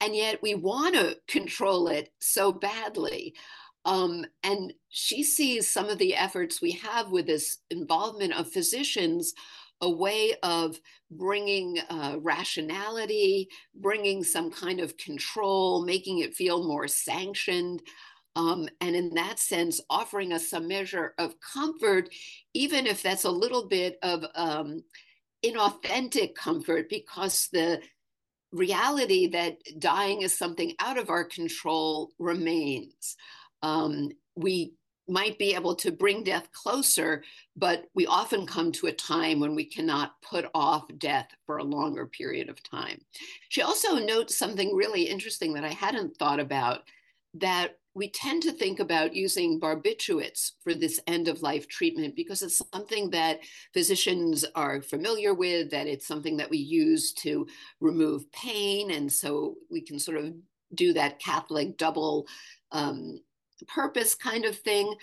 And 0.00 0.16
yet 0.16 0.42
we 0.42 0.54
want 0.54 0.94
to 0.94 1.18
control 1.28 1.88
it 1.88 2.10
so 2.20 2.52
badly. 2.52 3.34
Um, 3.84 4.24
and 4.42 4.72
she 4.88 5.22
sees 5.22 5.68
some 5.68 5.88
of 5.88 5.98
the 5.98 6.14
efforts 6.14 6.62
we 6.62 6.72
have 6.72 7.10
with 7.10 7.26
this 7.26 7.58
involvement 7.70 8.32
of 8.32 8.50
physicians 8.50 9.34
a 9.82 9.90
way 9.90 10.34
of 10.44 10.80
bringing 11.10 11.78
uh, 11.90 12.16
rationality, 12.20 13.48
bringing 13.74 14.22
some 14.22 14.50
kind 14.50 14.78
of 14.78 14.96
control, 14.96 15.84
making 15.84 16.20
it 16.20 16.34
feel 16.34 16.66
more 16.66 16.86
sanctioned. 16.86 17.82
Um, 18.34 18.68
and 18.80 18.96
in 18.96 19.14
that 19.14 19.38
sense, 19.38 19.80
offering 19.90 20.32
us 20.32 20.48
some 20.48 20.66
measure 20.68 21.14
of 21.18 21.34
comfort, 21.40 22.08
even 22.54 22.86
if 22.86 23.02
that's 23.02 23.24
a 23.24 23.30
little 23.30 23.68
bit 23.68 23.98
of 24.02 24.24
um, 24.34 24.82
inauthentic 25.44 26.34
comfort, 26.34 26.88
because 26.88 27.48
the 27.52 27.80
reality 28.52 29.28
that 29.28 29.58
dying 29.78 30.22
is 30.22 30.36
something 30.36 30.74
out 30.78 30.98
of 30.98 31.10
our 31.10 31.24
control 31.24 32.10
remains. 32.18 33.16
Um, 33.62 34.10
we 34.34 34.74
might 35.08 35.38
be 35.38 35.54
able 35.54 35.74
to 35.74 35.90
bring 35.90 36.22
death 36.22 36.50
closer, 36.52 37.24
but 37.56 37.84
we 37.94 38.06
often 38.06 38.46
come 38.46 38.70
to 38.72 38.86
a 38.86 38.92
time 38.92 39.40
when 39.40 39.54
we 39.54 39.64
cannot 39.64 40.12
put 40.22 40.46
off 40.54 40.84
death 40.98 41.28
for 41.44 41.58
a 41.58 41.64
longer 41.64 42.06
period 42.06 42.48
of 42.48 42.62
time. 42.62 43.00
She 43.48 43.62
also 43.62 43.96
notes 43.96 44.38
something 44.38 44.74
really 44.74 45.02
interesting 45.02 45.54
that 45.54 45.64
I 45.64 45.72
hadn't 45.72 46.16
thought 46.16 46.40
about 46.40 46.82
that 47.34 47.78
we 47.94 48.08
tend 48.10 48.42
to 48.42 48.52
think 48.52 48.80
about 48.80 49.14
using 49.14 49.60
barbiturates 49.60 50.52
for 50.62 50.72
this 50.72 50.98
end 51.06 51.28
of 51.28 51.42
life 51.42 51.68
treatment 51.68 52.16
because 52.16 52.42
it's 52.42 52.62
something 52.72 53.10
that 53.10 53.40
physicians 53.74 54.44
are 54.54 54.80
familiar 54.80 55.34
with, 55.34 55.70
that 55.70 55.86
it's 55.86 56.06
something 56.06 56.36
that 56.38 56.48
we 56.48 56.58
use 56.58 57.12
to 57.12 57.46
remove 57.80 58.30
pain. 58.32 58.90
And 58.92 59.12
so 59.12 59.56
we 59.70 59.82
can 59.82 59.98
sort 59.98 60.16
of 60.16 60.32
do 60.74 60.94
that 60.94 61.18
Catholic 61.18 61.76
double 61.76 62.26
um, 62.70 63.20
purpose 63.68 64.14
kind 64.14 64.46
of 64.46 64.56
thing. 64.58 64.94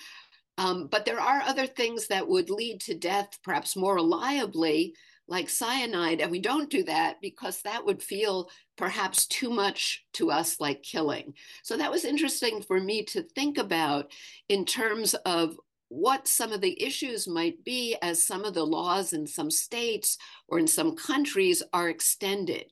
Um, 0.58 0.88
but 0.88 1.06
there 1.06 1.22
are 1.22 1.42
other 1.42 1.68
things 1.68 2.08
that 2.08 2.28
would 2.28 2.50
lead 2.50 2.82
to 2.82 2.96
death, 2.96 3.38
perhaps 3.44 3.76
more 3.76 3.96
reliably, 3.96 4.96
like 5.28 5.48
cyanide. 5.48 6.22
And 6.22 6.32
we 6.32 6.40
don't 6.40 6.72
do 6.72 6.84
that 6.84 7.22
because 7.22 7.62
that 7.62 7.86
would 7.86 8.02
feel 8.02 8.50
perhaps 8.80 9.28
too 9.28 9.50
much 9.50 10.06
to 10.14 10.32
us 10.32 10.62
like 10.62 10.82
killing. 10.82 11.34
So 11.64 11.76
that 11.76 11.92
was 11.92 12.06
interesting 12.06 12.62
for 12.62 12.80
me 12.80 13.04
to 13.08 13.22
think 13.22 13.58
about 13.58 14.10
in 14.48 14.64
terms 14.64 15.16
of 15.26 15.60
what 15.90 16.30
some 16.30 16.54
of 16.54 16.62
the 16.62 16.82
issues 16.82 17.28
might 17.28 17.62
be 17.66 17.98
as 18.02 18.24
some 18.24 18.46
of 18.46 18.54
the 18.54 18.66
laws 18.66 19.12
in 19.12 19.28
some 19.28 19.52
states 19.52 20.18
or 20.48 20.60
in 20.60 20.68
some 20.68 20.96
countries 20.96 21.62
are 21.74 21.90
extended. 21.90 22.72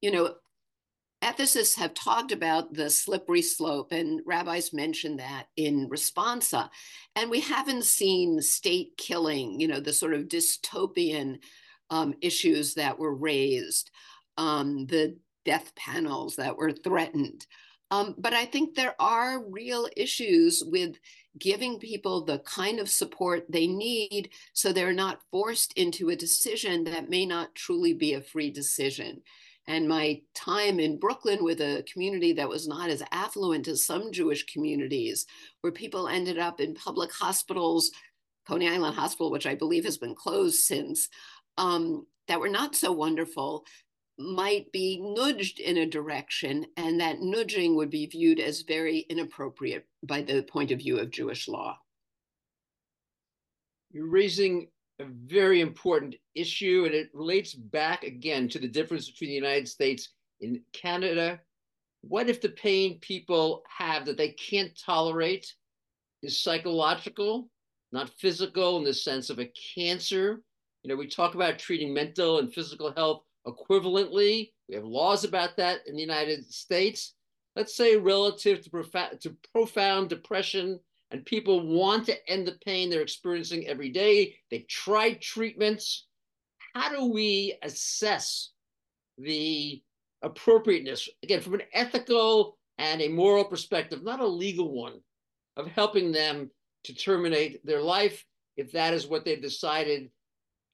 You 0.00 0.10
know, 0.10 0.34
ethicists 1.22 1.76
have 1.76 1.94
talked 1.94 2.32
about 2.32 2.74
the 2.74 2.90
slippery 2.90 3.42
slope, 3.42 3.92
and 3.92 4.22
rabbis 4.26 4.72
mentioned 4.72 5.20
that 5.20 5.46
in 5.56 5.88
responsa. 5.88 6.68
And 7.14 7.30
we 7.30 7.38
haven't 7.38 7.84
seen 7.84 8.40
state 8.40 8.96
killing, 8.96 9.60
you 9.60 9.68
know, 9.68 9.78
the 9.78 9.92
sort 9.92 10.14
of 10.14 10.22
dystopian 10.22 11.38
um, 11.90 12.14
issues 12.22 12.74
that 12.74 12.98
were 12.98 13.14
raised, 13.14 13.90
um, 14.36 14.86
the 14.86 15.16
death 15.44 15.74
panels 15.74 16.36
that 16.36 16.56
were 16.56 16.72
threatened. 16.72 17.46
Um, 17.90 18.14
but 18.16 18.32
I 18.32 18.46
think 18.46 18.74
there 18.74 18.94
are 18.98 19.44
real 19.44 19.86
issues 19.96 20.62
with 20.64 20.96
giving 21.38 21.78
people 21.78 22.24
the 22.24 22.38
kind 22.38 22.78
of 22.78 22.88
support 22.88 23.44
they 23.50 23.66
need 23.66 24.30
so 24.54 24.72
they're 24.72 24.94
not 24.94 25.20
forced 25.30 25.72
into 25.74 26.08
a 26.08 26.16
decision 26.16 26.84
that 26.84 27.10
may 27.10 27.26
not 27.26 27.54
truly 27.54 27.92
be 27.92 28.14
a 28.14 28.22
free 28.22 28.50
decision. 28.50 29.20
And 29.66 29.88
my 29.88 30.22
time 30.34 30.80
in 30.80 30.98
Brooklyn 30.98 31.44
with 31.44 31.60
a 31.60 31.84
community 31.90 32.32
that 32.32 32.48
was 32.48 32.66
not 32.66 32.90
as 32.90 33.02
affluent 33.12 33.68
as 33.68 33.86
some 33.86 34.10
Jewish 34.10 34.44
communities, 34.46 35.26
where 35.60 35.72
people 35.72 36.08
ended 36.08 36.38
up 36.38 36.60
in 36.60 36.74
public 36.74 37.12
hospitals, 37.12 37.90
Coney 38.48 38.68
Island 38.68 38.96
Hospital, 38.96 39.30
which 39.30 39.46
I 39.46 39.54
believe 39.54 39.84
has 39.84 39.98
been 39.98 40.14
closed 40.14 40.60
since, 40.60 41.08
um, 41.58 42.06
that 42.26 42.40
were 42.40 42.48
not 42.48 42.74
so 42.74 42.90
wonderful 42.90 43.64
might 44.18 44.70
be 44.72 45.00
nudged 45.00 45.58
in 45.58 45.78
a 45.78 45.86
direction, 45.86 46.66
and 46.76 47.00
that 47.00 47.20
nudging 47.20 47.76
would 47.76 47.90
be 47.90 48.06
viewed 48.06 48.40
as 48.40 48.62
very 48.62 49.00
inappropriate 49.08 49.86
by 50.02 50.22
the 50.22 50.42
point 50.42 50.70
of 50.70 50.78
view 50.78 50.98
of 50.98 51.10
Jewish 51.10 51.48
law. 51.48 51.78
You're 53.90 54.10
raising 54.10 54.68
a 55.00 55.04
very 55.04 55.60
important 55.60 56.14
issue, 56.34 56.84
and 56.86 56.94
it 56.94 57.10
relates 57.14 57.54
back 57.54 58.04
again 58.04 58.48
to 58.50 58.58
the 58.58 58.68
difference 58.68 59.10
between 59.10 59.30
the 59.30 59.34
United 59.34 59.68
States 59.68 60.10
and 60.40 60.60
Canada. 60.72 61.40
What 62.02 62.28
if 62.28 62.40
the 62.40 62.50
pain 62.50 62.98
people 63.00 63.62
have 63.68 64.06
that 64.06 64.16
they 64.16 64.30
can't 64.30 64.78
tolerate 64.78 65.52
is 66.22 66.42
psychological, 66.42 67.48
not 67.92 68.10
physical 68.18 68.78
in 68.78 68.84
the 68.84 68.94
sense 68.94 69.30
of 69.30 69.38
a 69.38 69.50
cancer? 69.74 70.42
You 70.82 70.88
know, 70.88 70.96
we 70.96 71.06
talk 71.06 71.34
about 71.34 71.58
treating 71.58 71.94
mental 71.94 72.38
and 72.38 72.52
physical 72.52 72.92
health 72.92 73.22
equivalently. 73.46 74.52
We 74.68 74.74
have 74.74 74.84
laws 74.84 75.24
about 75.24 75.56
that 75.56 75.80
in 75.86 75.94
the 75.94 76.00
United 76.00 76.50
States. 76.52 77.14
Let's 77.56 77.76
say 77.76 77.96
relative 77.96 78.62
to, 78.62 78.70
prof- 78.70 79.18
to 79.20 79.36
profound 79.52 80.08
depression, 80.08 80.80
and 81.10 81.26
people 81.26 81.66
want 81.66 82.06
to 82.06 82.30
end 82.30 82.46
the 82.46 82.56
pain 82.64 82.88
they're 82.88 83.02
experiencing 83.02 83.66
every 83.66 83.90
day. 83.90 84.34
They've 84.50 84.66
tried 84.68 85.20
treatments. 85.20 86.06
How 86.74 86.88
do 86.88 87.12
we 87.12 87.58
assess 87.62 88.50
the 89.18 89.82
appropriateness, 90.22 91.08
again, 91.22 91.42
from 91.42 91.54
an 91.54 91.62
ethical 91.74 92.56
and 92.78 93.02
a 93.02 93.08
moral 93.08 93.44
perspective, 93.44 94.02
not 94.02 94.20
a 94.20 94.26
legal 94.26 94.72
one, 94.72 95.00
of 95.56 95.66
helping 95.66 96.12
them 96.12 96.50
to 96.84 96.94
terminate 96.94 97.64
their 97.66 97.82
life 97.82 98.24
if 98.56 98.72
that 98.72 98.94
is 98.94 99.06
what 99.06 99.24
they've 99.24 99.42
decided 99.42 100.10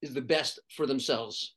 is 0.02 0.14
the 0.14 0.20
best 0.20 0.60
for 0.70 0.86
themselves? 0.86 1.56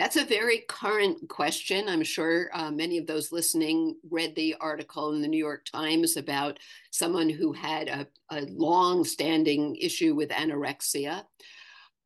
That's 0.00 0.16
a 0.16 0.24
very 0.24 0.60
current 0.66 1.28
question. 1.28 1.86
I'm 1.86 2.02
sure 2.02 2.48
uh, 2.54 2.70
many 2.70 2.96
of 2.96 3.06
those 3.06 3.32
listening 3.32 3.96
read 4.10 4.34
the 4.34 4.56
article 4.58 5.12
in 5.12 5.20
the 5.20 5.28
New 5.28 5.36
York 5.36 5.66
Times 5.66 6.16
about 6.16 6.58
someone 6.90 7.28
who 7.28 7.52
had 7.52 7.88
a, 7.88 8.06
a 8.30 8.46
long 8.46 9.04
standing 9.04 9.76
issue 9.76 10.14
with 10.14 10.30
anorexia. 10.30 11.24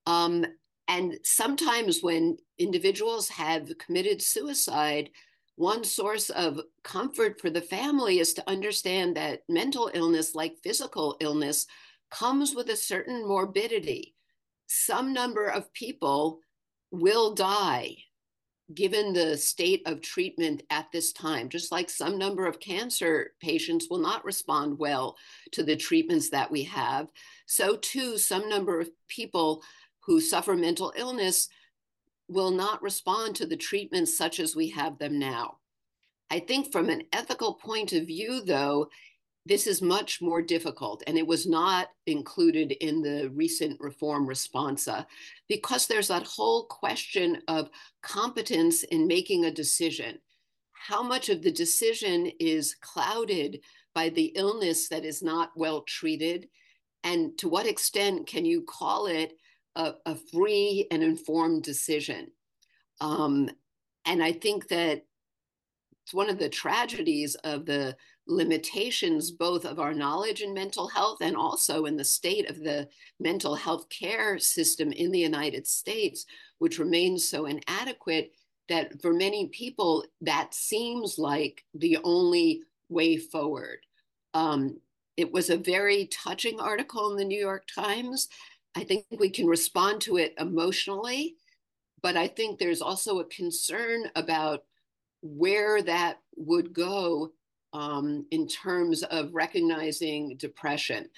Um, 0.06 0.44
and 0.88 1.20
sometimes 1.22 2.00
when 2.02 2.36
individuals 2.58 3.28
have 3.28 3.70
committed 3.78 4.20
suicide, 4.20 5.10
one 5.54 5.84
source 5.84 6.30
of 6.30 6.58
comfort 6.82 7.40
for 7.40 7.48
the 7.48 7.62
family 7.62 8.18
is 8.18 8.34
to 8.34 8.50
understand 8.50 9.16
that 9.16 9.42
mental 9.48 9.88
illness, 9.94 10.34
like 10.34 10.56
physical 10.64 11.16
illness, 11.20 11.64
comes 12.10 12.56
with 12.56 12.70
a 12.70 12.76
certain 12.76 13.24
morbidity. 13.24 14.16
Some 14.66 15.12
number 15.12 15.46
of 15.46 15.72
people 15.74 16.40
will 16.94 17.34
die 17.34 17.96
given 18.72 19.12
the 19.12 19.36
state 19.36 19.82
of 19.86 20.00
treatment 20.00 20.62
at 20.70 20.90
this 20.90 21.12
time, 21.12 21.48
just 21.48 21.70
like 21.70 21.90
some 21.90 22.16
number 22.16 22.46
of 22.46 22.60
cancer 22.60 23.32
patients 23.40 23.88
will 23.90 23.98
not 23.98 24.24
respond 24.24 24.78
well 24.78 25.16
to 25.52 25.62
the 25.62 25.76
treatments 25.76 26.30
that 26.30 26.50
we 26.50 26.62
have. 26.62 27.08
So, 27.46 27.76
too, 27.76 28.16
some 28.16 28.48
number 28.48 28.80
of 28.80 28.88
people 29.08 29.62
who 30.00 30.20
suffer 30.20 30.54
mental 30.54 30.92
illness 30.96 31.48
will 32.28 32.50
not 32.50 32.82
respond 32.82 33.36
to 33.36 33.46
the 33.46 33.56
treatments 33.56 34.16
such 34.16 34.40
as 34.40 34.56
we 34.56 34.70
have 34.70 34.98
them 34.98 35.18
now. 35.18 35.58
I 36.30 36.40
think 36.40 36.72
from 36.72 36.88
an 36.88 37.02
ethical 37.12 37.54
point 37.54 37.92
of 37.92 38.06
view, 38.06 38.42
though, 38.42 38.88
this 39.46 39.66
is 39.66 39.82
much 39.82 40.22
more 40.22 40.40
difficult, 40.40 41.02
and 41.06 41.18
it 41.18 41.26
was 41.26 41.46
not 41.46 41.88
included 42.06 42.72
in 42.72 43.02
the 43.02 43.30
recent 43.34 43.78
reform 43.78 44.26
responsa 44.26 45.04
because 45.48 45.86
there's 45.86 46.08
that 46.08 46.26
whole 46.26 46.64
question 46.64 47.42
of 47.48 47.68
competence 48.02 48.84
in 48.84 49.06
making 49.06 49.44
a 49.44 49.50
decision. 49.50 50.18
How 50.72 51.02
much 51.02 51.28
of 51.28 51.42
the 51.42 51.52
decision 51.52 52.30
is 52.40 52.74
clouded 52.80 53.60
by 53.94 54.08
the 54.08 54.32
illness 54.34 54.88
that 54.88 55.04
is 55.04 55.22
not 55.22 55.50
well 55.56 55.82
treated? 55.82 56.48
And 57.04 57.36
to 57.38 57.48
what 57.48 57.66
extent 57.66 58.26
can 58.26 58.46
you 58.46 58.62
call 58.62 59.06
it 59.06 59.34
a, 59.76 59.94
a 60.06 60.16
free 60.32 60.86
and 60.90 61.02
informed 61.02 61.62
decision? 61.62 62.28
Um, 63.00 63.50
and 64.06 64.22
I 64.22 64.32
think 64.32 64.68
that 64.68 65.04
it's 66.04 66.14
one 66.14 66.28
of 66.28 66.38
the 66.38 66.48
tragedies 66.48 67.34
of 67.36 67.64
the 67.66 67.96
limitations 68.26 69.30
both 69.30 69.64
of 69.64 69.78
our 69.78 69.92
knowledge 69.92 70.40
in 70.40 70.54
mental 70.54 70.88
health 70.88 71.18
and 71.20 71.36
also 71.36 71.84
in 71.84 71.96
the 71.96 72.04
state 72.04 72.48
of 72.48 72.58
the 72.60 72.88
mental 73.20 73.54
health 73.54 73.88
care 73.88 74.38
system 74.38 74.92
in 74.92 75.10
the 75.10 75.18
United 75.18 75.66
States, 75.66 76.24
which 76.58 76.78
remains 76.78 77.28
so 77.28 77.46
inadequate 77.46 78.32
that 78.68 79.00
for 79.02 79.12
many 79.12 79.48
people, 79.48 80.04
that 80.22 80.54
seems 80.54 81.18
like 81.18 81.64
the 81.74 81.98
only 82.02 82.62
way 82.88 83.16
forward. 83.16 83.78
Um, 84.32 84.78
it 85.16 85.30
was 85.30 85.50
a 85.50 85.56
very 85.56 86.06
touching 86.06 86.58
article 86.60 87.10
in 87.10 87.16
the 87.16 87.24
New 87.24 87.38
York 87.38 87.64
Times. 87.72 88.28
I 88.74 88.84
think 88.84 89.04
we 89.10 89.30
can 89.30 89.46
respond 89.46 90.00
to 90.02 90.16
it 90.16 90.34
emotionally, 90.38 91.36
but 92.02 92.16
I 92.16 92.26
think 92.26 92.58
there's 92.58 92.82
also 92.82 93.20
a 93.20 93.26
concern 93.26 94.10
about 94.16 94.64
where 95.22 95.82
that 95.82 96.18
would 96.36 96.72
go 96.72 97.32
um, 97.74 98.24
in 98.30 98.46
terms 98.46 99.02
of 99.02 99.34
recognizing 99.34 100.36
depression. 100.38 101.08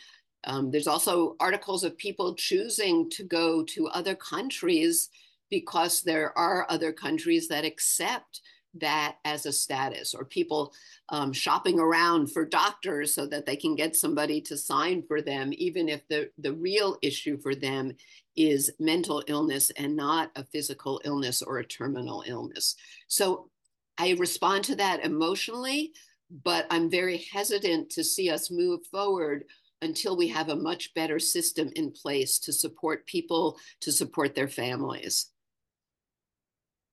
Um, 0.44 0.70
there's 0.70 0.86
also 0.88 1.36
articles 1.38 1.84
of 1.84 1.98
people 1.98 2.34
choosing 2.34 3.08
to 3.10 3.22
go 3.22 3.62
to 3.64 3.88
other 3.88 4.14
countries 4.14 5.10
because 5.50 6.02
there 6.02 6.36
are 6.36 6.66
other 6.68 6.92
countries 6.92 7.46
that 7.48 7.64
accept 7.64 8.40
that 8.74 9.16
as 9.24 9.46
a 9.46 9.52
status, 9.52 10.14
or 10.14 10.24
people 10.24 10.72
um, 11.08 11.32
shopping 11.32 11.78
around 11.78 12.30
for 12.30 12.44
doctors 12.44 13.14
so 13.14 13.26
that 13.26 13.46
they 13.46 13.56
can 13.56 13.74
get 13.74 13.96
somebody 13.96 14.40
to 14.42 14.56
sign 14.56 15.02
for 15.02 15.22
them, 15.22 15.50
even 15.56 15.88
if 15.88 16.06
the, 16.08 16.30
the 16.38 16.52
real 16.52 16.98
issue 17.00 17.38
for 17.38 17.54
them 17.54 17.94
is 18.36 18.70
mental 18.78 19.22
illness 19.28 19.70
and 19.78 19.96
not 19.96 20.30
a 20.36 20.44
physical 20.44 21.00
illness 21.04 21.40
or 21.40 21.58
a 21.58 21.64
terminal 21.64 22.22
illness. 22.26 22.76
So 23.08 23.48
I 23.96 24.14
respond 24.18 24.64
to 24.64 24.76
that 24.76 25.04
emotionally, 25.04 25.92
but 26.30 26.66
I'm 26.70 26.90
very 26.90 27.26
hesitant 27.32 27.90
to 27.90 28.04
see 28.04 28.30
us 28.30 28.50
move 28.50 28.80
forward 28.90 29.44
until 29.82 30.16
we 30.16 30.28
have 30.28 30.48
a 30.48 30.56
much 30.56 30.94
better 30.94 31.18
system 31.18 31.70
in 31.76 31.92
place 31.92 32.38
to 32.40 32.52
support 32.52 33.06
people, 33.06 33.58
to 33.80 33.92
support 33.92 34.34
their 34.34 34.48
families. 34.48 35.30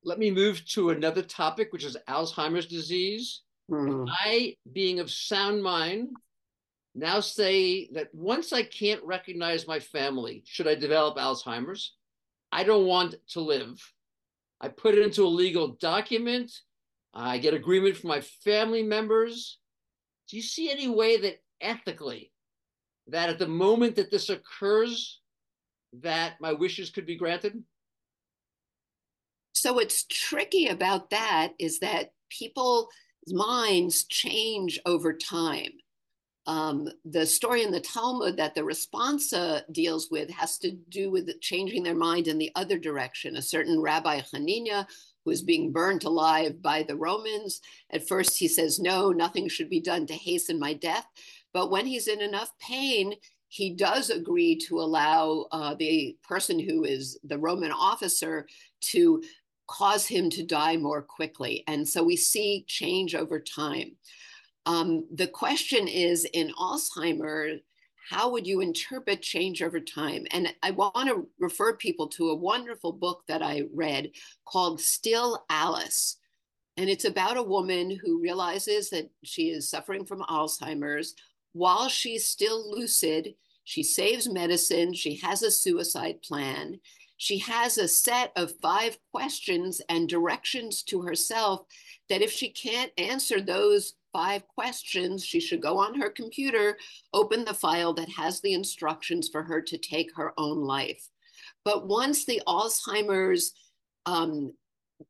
Let 0.03 0.19
me 0.19 0.31
move 0.31 0.65
to 0.69 0.89
another 0.89 1.21
topic, 1.21 1.71
which 1.71 1.85
is 1.85 1.97
Alzheimer's 2.09 2.67
disease. 2.67 3.41
Mm. 3.71 4.07
I, 4.09 4.55
being 4.73 4.99
of 4.99 5.09
sound 5.09 5.63
mind, 5.63 6.09
now 6.93 7.21
say 7.21 7.89
that 7.93 8.13
once 8.13 8.53
I 8.53 8.63
can't 8.63 9.03
recognize 9.03 9.65
my 9.65 9.79
family, 9.79 10.43
should 10.45 10.67
I 10.67 10.75
develop 10.75 11.17
Alzheimer's, 11.17 11.95
I 12.51 12.63
don't 12.63 12.85
want 12.85 13.15
to 13.29 13.39
live. 13.39 13.81
I 14.61 14.67
put 14.67 14.95
it 14.95 15.03
into 15.03 15.23
a 15.23 15.27
legal 15.27 15.69
document. 15.79 16.51
I 17.13 17.37
get 17.37 17.53
agreement 17.53 17.97
from 17.97 18.09
my 18.09 18.21
family 18.21 18.83
members. 18.83 19.59
Do 20.29 20.37
you 20.37 20.43
see 20.43 20.71
any 20.71 20.87
way 20.87 21.17
that 21.17 21.41
ethically, 21.61 22.31
that 23.07 23.29
at 23.29 23.39
the 23.39 23.47
moment 23.47 23.95
that 23.97 24.09
this 24.09 24.29
occurs, 24.29 25.19
that 26.01 26.41
my 26.41 26.53
wishes 26.53 26.89
could 26.89 27.05
be 27.05 27.15
granted? 27.15 27.63
So 29.53 29.73
what's 29.73 30.05
tricky 30.05 30.67
about 30.67 31.11
that 31.11 31.53
is 31.59 31.79
that 31.79 32.13
people's 32.29 32.87
minds 33.27 34.05
change 34.05 34.79
over 34.85 35.13
time. 35.13 35.71
Um, 36.45 36.89
the 37.05 37.25
story 37.25 37.63
in 37.63 37.71
the 37.71 37.79
Talmud 37.79 38.35
that 38.37 38.55
the 38.55 38.61
responsa 38.61 39.61
deals 39.71 40.09
with 40.11 40.29
has 40.31 40.57
to 40.57 40.71
do 40.71 41.09
with 41.09 41.29
changing 41.39 41.83
their 41.83 41.95
mind 41.95 42.27
in 42.27 42.37
the 42.37 42.51
other 42.55 42.77
direction. 42.77 43.37
A 43.37 43.41
certain 43.41 43.79
Rabbi 43.79 44.19
Hanina 44.19 44.85
who 45.23 45.31
is 45.31 45.41
being 45.41 45.71
burnt 45.71 46.03
alive 46.03 46.61
by 46.61 46.83
the 46.83 46.95
Romans. 46.95 47.61
At 47.91 48.07
first, 48.07 48.37
he 48.37 48.47
says, 48.47 48.79
No, 48.79 49.11
nothing 49.11 49.47
should 49.47 49.69
be 49.69 49.81
done 49.81 50.05
to 50.07 50.13
hasten 50.13 50.59
my 50.59 50.73
death. 50.73 51.05
But 51.53 51.71
when 51.71 51.85
he's 51.85 52.07
in 52.07 52.21
enough 52.21 52.51
pain, 52.59 53.13
he 53.47 53.75
does 53.75 54.09
agree 54.09 54.55
to 54.67 54.79
allow 54.79 55.45
uh, 55.51 55.75
the 55.75 56.17
person 56.23 56.59
who 56.59 56.83
is 56.85 57.19
the 57.23 57.37
Roman 57.37 57.71
officer 57.71 58.47
to 58.81 59.21
cause 59.67 60.07
him 60.07 60.29
to 60.31 60.43
die 60.43 60.75
more 60.75 61.01
quickly. 61.01 61.63
And 61.67 61.87
so 61.87 62.03
we 62.03 62.15
see 62.15 62.65
change 62.67 63.15
over 63.15 63.39
time. 63.39 63.95
Um, 64.65 65.05
the 65.13 65.27
question 65.27 65.87
is 65.87 66.25
in 66.33 66.51
Alzheimer, 66.53 67.59
how 68.09 68.31
would 68.31 68.45
you 68.45 68.61
interpret 68.61 69.21
change 69.21 69.61
over 69.61 69.79
time? 69.79 70.25
And 70.31 70.53
I 70.61 70.71
want 70.71 71.07
to 71.07 71.27
refer 71.39 71.75
people 71.75 72.07
to 72.09 72.29
a 72.29 72.35
wonderful 72.35 72.91
book 72.91 73.23
that 73.27 73.41
I 73.41 73.63
read 73.73 74.11
called 74.45 74.81
Still 74.81 75.45
Alice. 75.49 76.17
And 76.75 76.89
it's 76.89 77.05
about 77.05 77.37
a 77.37 77.43
woman 77.43 77.99
who 78.03 78.21
realizes 78.21 78.89
that 78.89 79.09
she 79.23 79.49
is 79.49 79.69
suffering 79.69 80.05
from 80.05 80.21
Alzheimer's 80.23 81.15
while 81.53 81.87
she's 81.87 82.27
still 82.27 82.71
lucid. 82.71 83.35
She 83.63 83.83
saves 83.83 84.27
medicine, 84.27 84.93
she 84.93 85.15
has 85.17 85.43
a 85.43 85.51
suicide 85.51 86.21
plan. 86.23 86.79
She 87.17 87.37
has 87.39 87.77
a 87.77 87.87
set 87.87 88.33
of 88.35 88.59
five 88.61 88.97
questions 89.13 89.81
and 89.87 90.09
directions 90.09 90.83
to 90.83 91.03
herself 91.03 91.61
that 92.09 92.21
if 92.21 92.31
she 92.31 92.49
can't 92.49 92.91
answer 92.97 93.39
those 93.39 93.93
five 94.13 94.47
questions, 94.47 95.25
she 95.25 95.39
should 95.39 95.61
go 95.61 95.77
on 95.77 95.99
her 95.99 96.09
computer, 96.09 96.77
open 97.13 97.43
the 97.43 97.53
file 97.53 97.93
that 97.93 98.09
has 98.09 98.39
the 98.39 98.53
instructions 98.53 99.27
for 99.27 99.43
her 99.43 99.61
to 99.61 99.77
take 99.77 100.15
her 100.15 100.33
own 100.37 100.61
life. 100.61 101.09
But 101.65 101.87
once 101.87 102.25
the 102.25 102.41
Alzheimer's 102.47 103.53
um, 104.05 104.53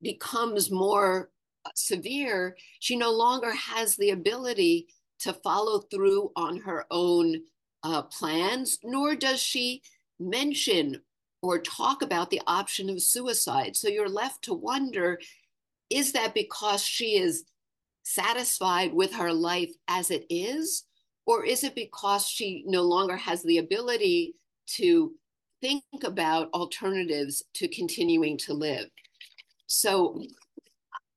becomes 0.02 0.72
more 0.72 1.30
severe, 1.76 2.56
she 2.80 2.96
no 2.96 3.12
longer 3.12 3.54
has 3.54 3.96
the 3.96 4.12
ability 4.12 4.88
to 5.20 5.34
follow 5.34 5.80
through 5.80 6.32
on 6.36 6.58
her 6.58 6.86
own 6.90 7.42
uh, 7.84 8.04
plans, 8.04 8.80
nor 8.84 9.16
does 9.16 9.42
she 9.42 9.82
mention 10.20 11.02
or 11.42 11.60
talk 11.60 12.02
about 12.02 12.30
the 12.30 12.42
option 12.48 12.90
of 12.90 13.02
suicide. 13.02 13.76
So 13.76 13.90
you're 13.90 14.10
left 14.10 14.44
to 14.46 14.54
wonder 14.54 15.20
is 15.90 16.14
that 16.14 16.34
because 16.34 16.84
she 16.84 17.18
is 17.18 17.44
satisfied 18.04 18.94
with 18.94 19.14
her 19.14 19.34
life 19.34 19.74
as 19.88 20.12
it 20.12 20.26
is? 20.30 20.86
Or 21.26 21.46
is 21.46 21.64
it 21.64 21.76
because 21.76 22.28
she 22.28 22.64
no 22.68 22.84
longer 22.84 23.16
has 23.16 23.44
the 23.44 23.58
ability 23.60 24.36
to 24.76 25.14
think 25.62 25.84
about 26.04 26.50
alternatives 26.54 27.44
to 27.56 27.68
continuing 27.70 28.38
to 28.40 28.54
live? 28.54 28.88
So 29.68 30.22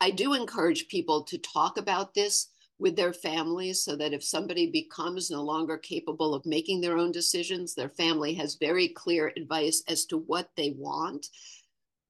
I 0.00 0.10
do 0.10 0.34
encourage 0.34 0.88
people 0.88 1.24
to 1.24 1.38
talk 1.38 1.78
about 1.78 2.14
this 2.14 2.48
with 2.78 2.94
their 2.94 3.12
families 3.12 3.82
so 3.82 3.96
that 3.96 4.12
if 4.12 4.22
somebody 4.22 4.70
becomes 4.70 5.30
no 5.30 5.42
longer 5.42 5.78
capable 5.78 6.34
of 6.34 6.44
making 6.44 6.80
their 6.80 6.98
own 6.98 7.10
decisions, 7.10 7.74
their 7.74 7.88
family 7.88 8.34
has 8.34 8.56
very 8.56 8.88
clear 8.88 9.32
advice 9.36 9.82
as 9.88 10.04
to 10.06 10.18
what 10.18 10.50
they 10.56 10.74
want. 10.76 11.28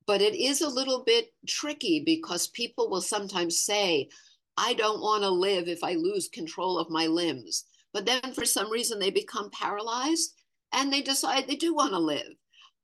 But 0.06 0.20
it 0.20 0.34
is 0.34 0.60
a 0.60 0.68
little 0.68 1.04
bit 1.04 1.32
tricky 1.46 2.02
because 2.04 2.48
people 2.48 2.90
will 2.90 3.00
sometimes 3.00 3.60
say, 3.60 4.08
I 4.56 4.74
don't 4.74 5.00
want 5.00 5.22
to 5.22 5.30
live 5.30 5.68
if 5.68 5.84
I 5.84 5.94
lose 5.94 6.28
control 6.28 6.78
of 6.78 6.90
my 6.90 7.06
limbs. 7.06 7.64
But 7.92 8.06
then 8.06 8.32
for 8.34 8.44
some 8.44 8.70
reason 8.70 8.98
they 8.98 9.10
become 9.10 9.50
paralyzed 9.50 10.34
and 10.72 10.92
they 10.92 11.02
decide 11.02 11.46
they 11.46 11.56
do 11.56 11.74
want 11.74 11.92
to 11.92 11.98
live. 11.98 12.32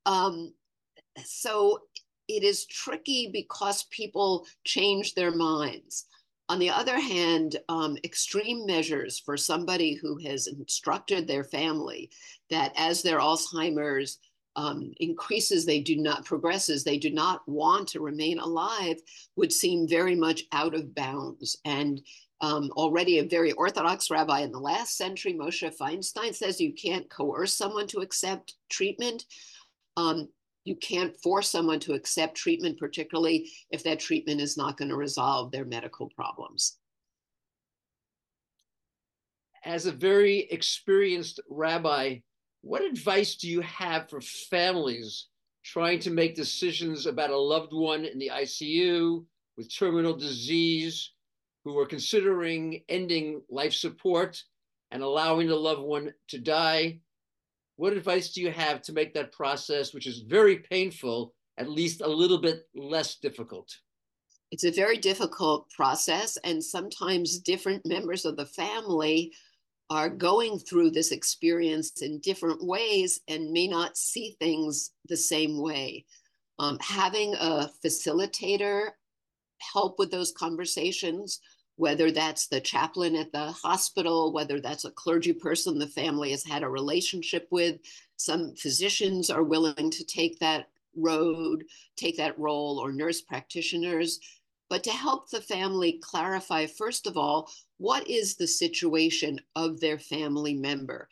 Um, 0.07 0.53
so 1.25 1.81
it 2.29 2.43
is 2.43 2.67
tricky 2.67 3.31
because 3.33 3.85
people 3.91 4.47
change 4.65 5.15
their 5.15 5.31
minds. 5.31 6.07
On 6.49 6.59
the 6.59 6.71
other 6.71 6.99
hand, 6.99 7.57
um, 7.69 7.97
extreme 8.05 8.67
measures 8.67 9.19
for 9.19 9.37
somebody 9.37 9.95
who 9.95 10.19
has 10.19 10.47
instructed 10.47 11.27
their 11.27 11.45
family 11.45 12.11
that 12.51 12.73
as 12.77 13.03
their 13.03 13.21
Alzheimer's 13.21 14.19
um, 14.57 14.93
increases, 14.99 15.65
they 15.65 15.81
do 15.81 15.97
not 15.97 16.25
progresses, 16.25 16.85
they 16.85 16.99
do 16.99 17.11
not 17.11 17.47
want 17.49 17.89
to 17.89 18.01
remain 18.01 18.39
alive, 18.39 18.97
would 19.37 19.53
seem 19.53 19.89
very 19.89 20.15
much 20.15 20.43
out 20.53 20.75
of 20.75 20.95
bounds. 20.95 21.59
And 21.65 22.03
um, 22.41 22.71
already 22.73 23.19
a 23.19 23.29
very 23.29 23.53
orthodox 23.53 24.11
rabbi 24.11 24.41
in 24.41 24.53
the 24.53 24.59
last 24.59 24.97
century, 24.97 25.33
Moshe 25.33 25.73
Feinstein, 25.77 26.35
says 26.35 26.61
you 26.61 26.73
can't 26.73 27.09
coerce 27.09 27.55
someone 27.55 27.87
to 27.89 28.01
accept 28.01 28.55
treatment. 28.69 29.25
Um, 29.97 30.29
you 30.65 30.77
can't 30.77 31.17
force 31.23 31.49
someone 31.49 31.81
to 31.81 31.95
accept 31.95 32.37
treatment, 32.37 32.79
particularly 32.79 33.51
if 33.71 33.83
that 33.85 34.01
treatment 34.01 34.41
is 34.41 34.57
not 34.57 34.77
going 34.77 34.89
to 34.89 34.97
resolve 34.97 35.51
their 35.51 35.65
medical 35.65 36.09
problems. 36.11 36.79
As 39.65 39.87
a 39.87 39.93
very 39.93 40.41
experienced 40.51 41.41
rabbi, 41.49 42.19
what 42.63 42.83
advice 42.83 43.37
do 43.37 43.49
you 43.49 43.61
have 43.61 44.09
for 44.09 44.21
families 44.21 45.27
trying 45.65 45.99
to 46.01 46.11
make 46.11 46.35
decisions 46.35 47.07
about 47.07 47.31
a 47.31 47.37
loved 47.37 47.73
one 47.73 48.05
in 48.05 48.19
the 48.19 48.31
ICU 48.33 49.25
with 49.57 49.73
terminal 49.73 50.17
disease 50.17 51.13
who 51.65 51.79
are 51.79 51.87
considering 51.87 52.83
ending 52.89 53.43
life 53.49 53.73
support 53.73 54.43
and 54.91 55.03
allowing 55.03 55.47
the 55.47 55.55
loved 55.55 55.83
one 55.83 56.13
to 56.29 56.39
die 56.39 56.99
what 57.77 57.93
advice 57.93 58.33
do 58.33 58.41
you 58.41 58.51
have 58.51 58.83
to 58.83 58.93
make 58.93 59.15
that 59.15 59.33
process, 59.33 59.93
which 59.95 60.07
is 60.07 60.21
very 60.21 60.59
painful, 60.59 61.35
at 61.59 61.69
least 61.69 62.01
a 62.01 62.09
little 62.09 62.39
bit 62.39 62.69
less 62.75 63.17
difficult? 63.17 63.69
It's 64.51 64.65
a 64.65 64.71
very 64.71 64.99
difficult 64.99 65.71
process, 65.71 66.37
and 66.45 66.63
sometimes 66.63 67.39
different 67.39 67.87
members 67.87 68.25
of 68.25 68.37
the 68.37 68.47
family 68.47 69.33
are 69.93 70.09
going 70.09 70.59
through 70.59 70.91
this 70.91 71.13
experience 71.13 72.01
in 72.01 72.19
different 72.21 72.65
ways 72.65 73.21
and 73.29 73.53
may 73.53 73.69
not 73.69 73.99
see 73.99 74.35
things 74.41 74.93
the 75.09 75.17
same 75.17 75.61
way. 75.61 76.07
Um, 76.59 76.79
having 76.81 77.35
a 77.35 77.69
facilitator 77.85 78.93
help 79.75 79.99
with 79.99 80.11
those 80.11 80.33
conversations 80.33 81.41
whether 81.77 82.11
that's 82.11 82.47
the 82.49 82.61
chaplain 82.61 83.17
at 83.17 83.33
the 83.33 83.51
hospital, 83.51 84.33
whether 84.33 84.61
that's 84.61 84.85
a 84.85 84.91
clergy 84.91 85.33
person 85.33 85.79
the 85.79 85.87
family 85.87 86.31
has 86.31 86.45
had 86.45 86.63
a 86.63 86.69
relationship 86.69 87.49
with. 87.51 87.81
Some 88.17 88.55
physicians 88.55 89.31
are 89.31 89.43
willing 89.43 89.91
to 89.91 90.05
take 90.05 90.39
that 90.39 90.67
road, 90.95 91.65
take 91.97 92.17
that 92.19 92.39
role, 92.39 92.79
or 92.79 92.93
nurse 92.93 93.23
practitioners. 93.23 94.21
But 94.73 94.85
to 94.85 94.91
help 94.91 95.29
the 95.29 95.43
family 95.43 96.01
clarify, 96.01 96.65
first 96.65 97.07
of 97.07 97.19
all, 97.19 97.51
what 97.77 98.09
is 98.09 98.37
the 98.37 98.47
situation 98.47 99.39
of 99.55 99.79
their 99.81 99.99
family 99.99 100.55
member? 100.55 101.11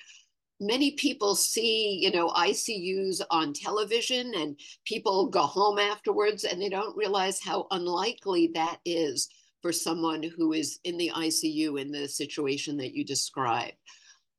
many 0.63 0.91
people 0.93 1.35
see 1.35 1.99
you 2.03 2.11
know 2.11 2.29
icus 2.29 3.23
on 3.31 3.55
television 3.55 4.35
and 4.35 4.61
people 4.85 5.27
go 5.27 5.41
home 5.41 5.79
afterwards 5.79 6.45
and 6.45 6.61
they 6.61 6.69
don't 6.69 6.97
realize 6.97 7.41
how 7.41 7.67
unlikely 7.71 8.51
that 8.53 8.77
is 8.85 9.31
for 9.63 9.73
someone 9.73 10.23
who 10.23 10.53
is 10.53 10.79
in 10.85 10.99
the 10.99 11.11
ICU 11.15 11.81
in 11.81 11.91
the 11.91 12.07
situation 12.07 12.77
that 12.77 12.95
you 12.95 13.05
describe. 13.05 13.73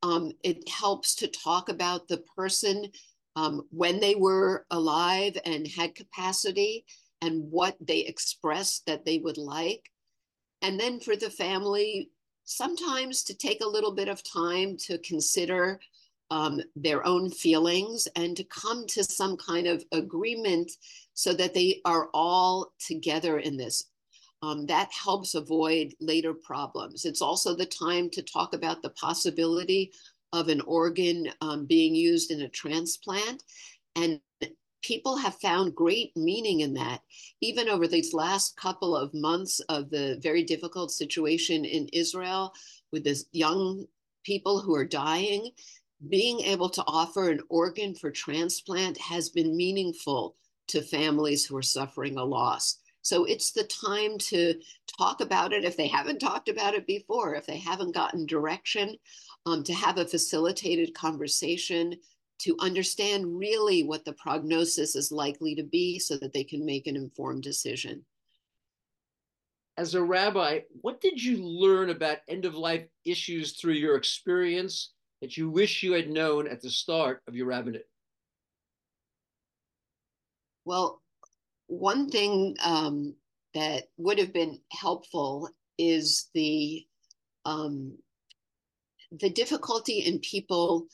Um, 0.03 0.31
it 0.43 0.69
helps 0.69 1.15
to 1.15 1.27
talk 1.27 1.69
about 1.69 2.07
the 2.07 2.23
person 2.36 2.86
um, 3.36 3.63
when 3.71 3.99
they 3.99 4.13
were 4.13 4.65
alive 4.69 5.38
and 5.45 5.67
had 5.67 5.95
capacity 5.95 6.86
and 7.21 7.49
what 7.51 7.75
they 7.79 7.99
expressed 7.99 8.86
that 8.86 9.05
they 9.05 9.19
would 9.19 9.38
like. 9.38 9.89
And 10.62 10.79
then 10.79 10.99
for 10.99 11.15
the 11.15 11.29
family, 11.29 12.10
sometimes 12.45 13.23
to 13.23 13.36
take 13.36 13.62
a 13.62 13.67
little 13.67 13.93
bit 13.93 14.07
of 14.07 14.23
time 14.23 14.77
to 14.77 14.97
consider 14.99 15.79
um, 16.29 16.62
their 16.75 17.05
own 17.05 17.29
feelings 17.29 18.07
and 18.15 18.38
to 18.38 18.43
come 18.45 18.88
to 18.88 19.03
some 19.03 19.38
kind 19.38 19.67
of 19.67 19.84
agreement 19.91 20.71
so 21.13 21.34
that 21.34 21.53
they 21.53 21.81
are 21.86 22.10
all 22.13 22.71
together 22.79 23.39
in 23.39 23.57
this 23.57 23.91
um, 24.43 24.65
that 24.65 24.89
helps 24.91 25.36
avoid 25.36 25.93
later 25.99 26.34
problems. 26.34 27.05
It's 27.05 27.21
also 27.21 27.55
the 27.55 27.65
time 27.65 28.10
to 28.12 28.21
talk 28.21 28.53
about 28.53 28.81
the 28.81 28.89
possibility 28.91 29.91
of 30.34 30.47
an 30.47 30.62
organ 30.62 31.27
um, 31.41 31.65
being 31.65 31.93
used 31.93 32.31
in 32.31 32.41
a 32.41 32.49
transplant. 32.49 33.43
And 33.95 34.19
people 34.82 35.17
have 35.17 35.36
found 35.36 35.76
great 35.76 36.12
meaning 36.15 36.62
in 36.62 36.74
that. 36.74 37.02
Even 37.41 37.70
over 37.70 37.88
these 37.88 38.13
last 38.13 38.58
couple 38.58 38.96
of 38.96 39.13
months 39.13 39.60
of 39.62 39.89
the 39.89 40.20
very 40.22 40.44
difficult 40.44 40.91
situation 40.91 41.65
in 41.65 41.88
Israel 41.94 42.54
with 42.91 43.04
this 43.04 43.26
young 43.32 43.86
people 44.24 44.60
who 44.60 44.76
are 44.76 44.86
dying, 44.86 45.52
being 46.10 46.41
able 46.41 46.70
to 46.70 46.84
offer 46.88 47.30
an 47.30 47.41
organ 47.50 47.94
for 47.96 48.12
transplant 48.12 48.98
has 48.98 49.30
been 49.30 49.56
meaningful 49.56 50.36
to 50.67 50.82
families 50.82 51.46
who 51.46 51.56
are 51.58 51.62
suffering 51.62 52.17
a 52.17 52.24
loss. 52.24 52.78
So 53.04 53.26
it's 53.26 53.52
the 53.52 53.63
time 53.63 54.17
to 54.20 54.56
talk 54.98 55.22
about 55.22 55.54
it 55.54 55.63
if 55.63 55.76
they 55.76 55.88
haven't 55.88 56.20
talked 56.20 56.50
about 56.50 56.76
it 56.76 56.86
before, 56.86 57.36
if 57.36 57.46
they 57.46 57.58
haven't 57.58 57.96
gotten 57.96 58.26
direction, 58.26 58.96
um, 59.46 59.63
to 59.63 59.74
have 59.74 59.98
a 59.98 60.06
facilitated 60.06 60.94
conversation, 60.94 61.96
to 62.41 62.56
understand 62.60 63.38
really 63.38 63.84
what 63.84 64.04
the 64.04 64.13
prognosis 64.13 64.95
is 64.95 65.12
likely 65.12 65.56
to 65.56 65.63
be 65.63 65.99
so 65.99 66.17
that 66.17 66.34
they 66.34 66.43
can 66.43 66.65
make 66.65 66.88
an 66.88 66.95
informed 66.95 67.43
decision. 67.43 68.04
As 69.77 69.95
a 69.95 70.04
rabbi, 70.04 70.62
what 70.82 71.01
did 71.01 71.21
you 71.21 71.38
learn 71.38 71.89
about 71.89 72.17
end 72.27 72.45
of 72.45 72.56
life 72.56 72.86
issues 73.06 73.54
through 73.54 73.73
your 73.73 73.95
experience 73.95 74.93
that 75.21 75.38
you 75.38 75.49
wish 75.49 75.84
you 75.84 75.93
had 75.93 76.10
known 76.10 76.47
at 76.47 76.62
the 76.62 76.69
start 76.69 77.21
of 77.27 77.36
your 77.36 77.45
rabbinate? 77.45 77.88
Well, 80.65 81.01
one 81.67 82.10
thing 82.10 82.58
um, 82.63 83.15
that 83.54 83.86
would 83.97 84.19
have 84.19 84.34
been 84.34 84.60
helpful 84.71 85.49
is 85.77 86.30
the 86.34 86.86
um, 87.45 87.97
the 89.19 89.30
difficulty 89.30 89.99
in 89.99 90.19
people 90.19 90.88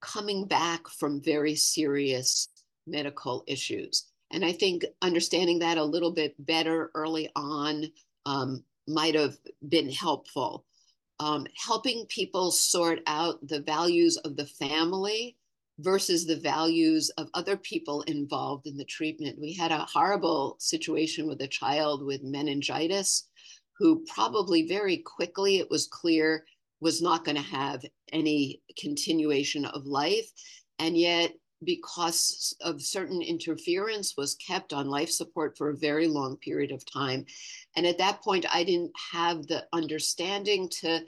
coming 0.00 0.46
back 0.46 0.88
from 0.88 1.22
very 1.22 1.54
serious 1.54 2.48
medical 2.86 3.44
issues. 3.46 4.06
And 4.32 4.44
I 4.44 4.52
think 4.52 4.84
understanding 5.02 5.58
that 5.60 5.78
a 5.78 5.84
little 5.84 6.12
bit 6.12 6.34
better 6.38 6.90
early 6.94 7.30
on 7.34 7.86
um, 8.26 8.64
might 8.86 9.14
have 9.14 9.36
been 9.68 9.90
helpful. 9.90 10.64
Um, 11.18 11.46
helping 11.54 12.06
people 12.06 12.50
sort 12.50 13.00
out 13.06 13.46
the 13.46 13.60
values 13.60 14.16
of 14.18 14.36
the 14.36 14.46
family 14.46 15.36
versus 15.78 16.26
the 16.26 16.36
values 16.36 17.10
of 17.10 17.28
other 17.34 17.56
people 17.56 18.02
involved 18.02 18.66
in 18.66 18.76
the 18.76 18.84
treatment. 18.84 19.38
We 19.38 19.52
had 19.52 19.70
a 19.70 19.86
horrible 19.92 20.56
situation 20.58 21.26
with 21.26 21.40
a 21.42 21.48
child 21.48 22.04
with 22.04 22.22
meningitis 22.22 23.28
who 23.78 24.04
probably 24.06 24.66
very 24.66 24.98
quickly 24.98 25.58
it 25.58 25.70
was 25.70 25.86
clear 25.86 26.44
was 26.80 27.02
not 27.02 27.24
going 27.24 27.36
to 27.36 27.42
have 27.42 27.84
any 28.12 28.62
continuation 28.78 29.64
of 29.64 29.86
life. 29.86 30.30
And 30.78 30.96
yet, 30.96 31.32
because 31.62 32.56
of 32.62 32.80
certain 32.80 33.20
interference, 33.20 34.16
was 34.16 34.34
kept 34.36 34.72
on 34.72 34.88
life 34.88 35.10
support 35.10 35.58
for 35.58 35.70
a 35.70 35.76
very 35.76 36.08
long 36.08 36.36
period 36.38 36.72
of 36.72 36.90
time. 36.90 37.26
And 37.76 37.86
at 37.86 37.98
that 37.98 38.22
point, 38.22 38.46
I 38.52 38.64
didn't 38.64 38.92
have 39.12 39.46
the 39.46 39.66
understanding 39.72 40.68
to 40.80 41.00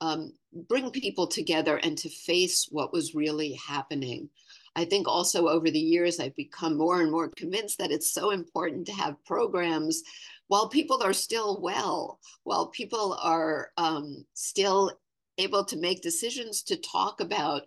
um, 0.00 0.32
bring 0.68 0.90
people 0.90 1.26
together 1.26 1.78
and 1.78 1.96
to 1.98 2.08
face 2.10 2.68
what 2.70 2.92
was 2.92 3.14
really 3.14 3.54
happening. 3.54 4.28
I 4.76 4.84
think 4.84 5.06
also 5.06 5.48
over 5.48 5.70
the 5.70 5.78
years, 5.78 6.18
I've 6.18 6.36
become 6.36 6.76
more 6.76 7.00
and 7.00 7.10
more 7.10 7.30
convinced 7.36 7.78
that 7.78 7.92
it's 7.92 8.12
so 8.12 8.30
important 8.30 8.86
to 8.86 8.92
have 8.92 9.24
programs 9.24 10.02
while 10.48 10.68
people 10.68 11.02
are 11.02 11.12
still 11.12 11.60
well, 11.60 12.18
while 12.42 12.66
people 12.66 13.16
are 13.22 13.70
um, 13.76 14.24
still 14.34 14.92
able 15.38 15.64
to 15.64 15.76
make 15.76 16.02
decisions 16.02 16.62
to 16.62 16.76
talk 16.76 17.20
about 17.20 17.62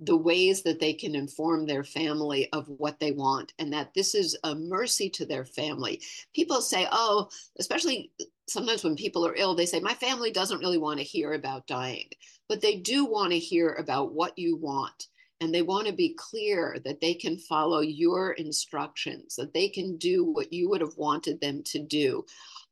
the 0.00 0.16
ways 0.16 0.62
that 0.62 0.78
they 0.78 0.92
can 0.92 1.14
inform 1.14 1.66
their 1.66 1.82
family 1.82 2.48
of 2.52 2.68
what 2.68 3.00
they 3.00 3.12
want 3.12 3.52
and 3.58 3.72
that 3.72 3.92
this 3.94 4.14
is 4.14 4.36
a 4.44 4.54
mercy 4.54 5.10
to 5.10 5.26
their 5.26 5.44
family. 5.44 6.00
People 6.34 6.60
say, 6.60 6.86
oh, 6.92 7.28
especially 7.58 8.12
sometimes 8.48 8.84
when 8.84 8.94
people 8.94 9.26
are 9.26 9.34
ill, 9.36 9.54
they 9.54 9.66
say, 9.66 9.80
my 9.80 9.94
family 9.94 10.30
doesn't 10.30 10.60
really 10.60 10.78
want 10.78 10.98
to 10.98 11.04
hear 11.04 11.32
about 11.32 11.66
dying, 11.66 12.08
but 12.48 12.60
they 12.60 12.76
do 12.76 13.04
want 13.04 13.32
to 13.32 13.38
hear 13.38 13.74
about 13.74 14.12
what 14.12 14.38
you 14.38 14.56
want. 14.56 15.08
And 15.40 15.54
they 15.54 15.62
want 15.62 15.86
to 15.86 15.92
be 15.92 16.16
clear 16.18 16.78
that 16.84 17.00
they 17.00 17.14
can 17.14 17.38
follow 17.38 17.80
your 17.80 18.32
instructions, 18.32 19.36
that 19.36 19.54
they 19.54 19.68
can 19.68 19.96
do 19.96 20.24
what 20.24 20.52
you 20.52 20.68
would 20.68 20.80
have 20.80 20.96
wanted 20.96 21.40
them 21.40 21.62
to 21.66 21.78
do. 21.78 22.24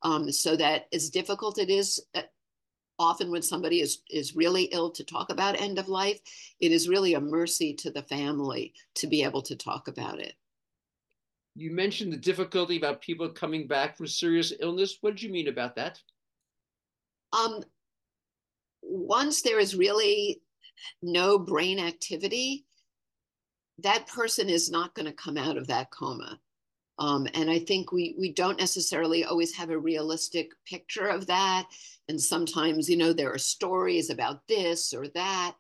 Um, 0.03 0.33
so 0.33 0.57
that 0.57 0.87
as 0.93 1.11
difficult 1.11 1.59
it 1.59 1.71
is 1.71 2.05
uh, 2.15 2.23
often 2.99 3.31
when 3.31 3.43
somebody 3.43 3.81
is 3.81 4.03
is 4.11 4.37
really 4.37 4.65
ill 4.65 4.91
to 4.91 5.05
talk 5.05 5.31
about 5.31 5.61
end 5.61 5.79
of 5.79 5.89
life 5.89 6.21
it 6.61 6.73
is 6.73 6.89
really 6.89 7.15
a 7.15 7.21
mercy 7.21 7.75
to 7.75 7.91
the 7.91 8.03
family 8.03 8.73
to 8.95 9.07
be 9.07 9.23
able 9.23 9.43
to 9.43 9.57
talk 9.57 9.89
about 9.89 10.19
it. 10.21 10.35
You 11.55 11.71
mentioned 11.71 12.13
the 12.13 12.19
difficulty 12.19 12.77
about 12.77 13.01
people 13.01 13.29
coming 13.31 13.67
back 13.67 13.97
from 13.97 14.07
serious 14.07 14.53
illness. 14.61 14.99
What 15.01 15.17
did 15.17 15.23
you 15.23 15.31
mean 15.31 15.49
about 15.49 15.77
that? 15.77 16.01
Um 17.33 17.63
once 18.83 19.43
there 19.43 19.59
is 19.59 19.75
really 19.75 20.41
no 21.03 21.39
brain 21.39 21.79
activity 21.79 22.67
that 23.79 24.07
person 24.07 24.49
is 24.49 24.71
not 24.71 24.95
going 24.95 25.07
to 25.07 25.13
come 25.13 25.37
out 25.37 25.57
of 25.57 25.67
that 25.67 25.91
coma 25.91 26.41
um, 26.99 27.27
and 27.35 27.51
I 27.51 27.59
think 27.59 27.93
we 27.93 28.15
we 28.19 28.33
don't 28.33 28.59
necessarily 28.59 29.25
always 29.25 29.55
have 29.55 29.71
a 29.71 29.79
realistic 29.79 30.53
picture 30.65 31.07
of 31.07 31.27
that. 31.27 31.69
And 32.09 32.21
sometimes, 32.21 32.89
you 32.89 32.97
know, 32.97 33.13
there 33.13 33.33
are 33.33 33.39
stories 33.39 34.11
about 34.11 34.47
this 34.49 34.95
or 34.95 35.09
that. 35.09 35.57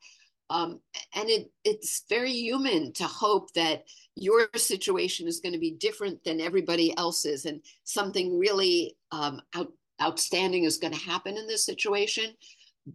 Um, 0.48 0.80
and 1.14 1.28
it 1.28 1.50
it's 1.64 2.04
very 2.08 2.32
human 2.32 2.92
to 2.94 3.04
hope 3.04 3.52
that 3.54 3.84
your 4.14 4.48
situation 4.54 5.26
is 5.26 5.40
going 5.40 5.52
to 5.52 5.58
be 5.58 5.72
different 5.72 6.24
than 6.24 6.40
everybody 6.40 6.96
else's 6.96 7.44
and 7.44 7.60
something 7.84 8.38
really 8.38 8.96
um, 9.12 9.42
out, 9.54 9.72
outstanding 10.00 10.64
is 10.64 10.78
going 10.78 10.92
to 10.92 11.00
happen 11.00 11.36
in 11.36 11.46
this 11.46 11.66
situation 11.66 12.32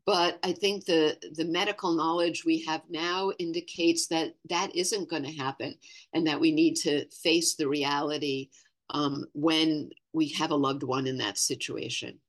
but 0.05 0.39
I 0.43 0.53
think 0.53 0.85
the 0.85 1.17
the 1.33 1.45
medical 1.45 1.93
knowledge 1.93 2.45
we 2.45 2.63
have 2.65 2.81
now 2.89 3.31
indicates 3.39 4.07
that 4.07 4.35
that 4.49 4.75
isn't 4.75 5.09
going 5.09 5.23
to 5.23 5.31
happen, 5.31 5.75
and 6.13 6.27
that 6.27 6.39
we 6.39 6.51
need 6.51 6.75
to 6.77 7.09
face 7.09 7.55
the 7.55 7.67
reality 7.67 8.49
um, 8.89 9.25
when 9.33 9.89
we 10.13 10.29
have 10.29 10.51
a 10.51 10.55
loved 10.55 10.83
one 10.83 11.07
in 11.07 11.17
that 11.17 11.37
situation. 11.37 12.19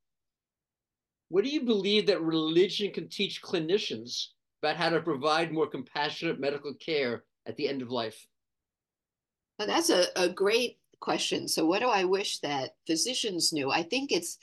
What 1.29 1.45
do 1.45 1.51
you 1.51 1.63
believe 1.63 2.07
that 2.07 2.21
religion 2.21 2.93
can 2.93 3.09
teach 3.09 3.43
clinicians 3.43 4.27
about 4.63 4.77
how 4.77 4.91
to 4.91 5.01
provide 5.01 5.53
more 5.53 5.67
compassionate 5.67 6.39
medical 6.39 6.75
care 6.75 7.25
at 7.47 7.57
the 7.57 7.69
end 7.69 7.83
of 7.83 7.91
life? 7.91 8.27
Well, 9.59 9.69
that's 9.69 9.91
a, 9.91 10.07
a 10.17 10.29
great 10.29 10.79
question. 11.01 11.49
So, 11.49 11.65
what 11.65 11.81
do 11.81 11.89
I 11.89 12.05
wish 12.05 12.41
that 12.41 12.77
physicians 12.87 13.53
knew? 13.53 13.71
I 13.71 13.83
think 13.83 14.11
it's 14.11 14.39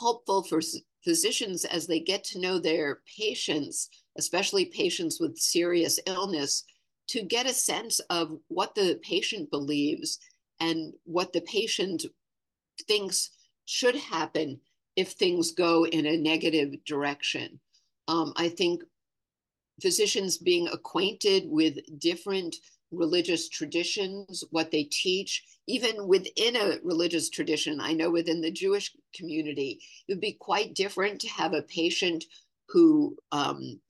helpful 0.00 0.42
for 0.42 0.60
physicians 1.04 1.64
as 1.64 1.86
they 1.86 2.00
get 2.00 2.24
to 2.24 2.40
know 2.40 2.58
their 2.58 3.00
patients, 3.18 3.88
especially 4.16 4.66
patients 4.66 5.20
with 5.20 5.38
serious 5.38 5.98
illness, 6.06 6.64
to 7.08 7.22
get 7.22 7.46
a 7.46 7.52
sense 7.52 8.00
of 8.10 8.36
what 8.48 8.74
the 8.74 9.00
patient 9.02 9.50
believes 9.50 10.18
and 10.60 10.92
what 11.04 11.32
the 11.32 11.40
patient 11.42 12.04
thinks 12.86 13.30
should 13.64 13.96
happen 13.96 14.60
if 14.96 15.12
things 15.12 15.52
go 15.52 15.86
in 15.86 16.06
a 16.06 16.16
negative 16.16 16.74
direction. 16.84 17.60
Um, 18.08 18.32
I 18.36 18.48
think 18.48 18.82
physicians 19.80 20.38
being 20.38 20.68
acquainted 20.68 21.44
with 21.46 21.78
different 21.98 22.56
religious 22.90 23.48
traditions, 23.48 24.44
what 24.50 24.70
they 24.70 24.84
teach, 24.84 25.44
even 25.66 26.06
within 26.06 26.56
a 26.56 26.78
religious 26.82 27.28
tradition. 27.28 27.80
I 27.80 27.92
know 27.92 28.10
within 28.10 28.40
the 28.40 28.50
Jewish 28.50 28.92
community, 29.14 29.80
it 30.06 30.12
would 30.12 30.20
be 30.20 30.32
quite 30.32 30.74
different 30.74 31.20
to 31.20 31.28
have 31.28 31.52
a 31.52 31.62
patient 31.62 32.24
who 32.68 33.16
um, 33.32 33.80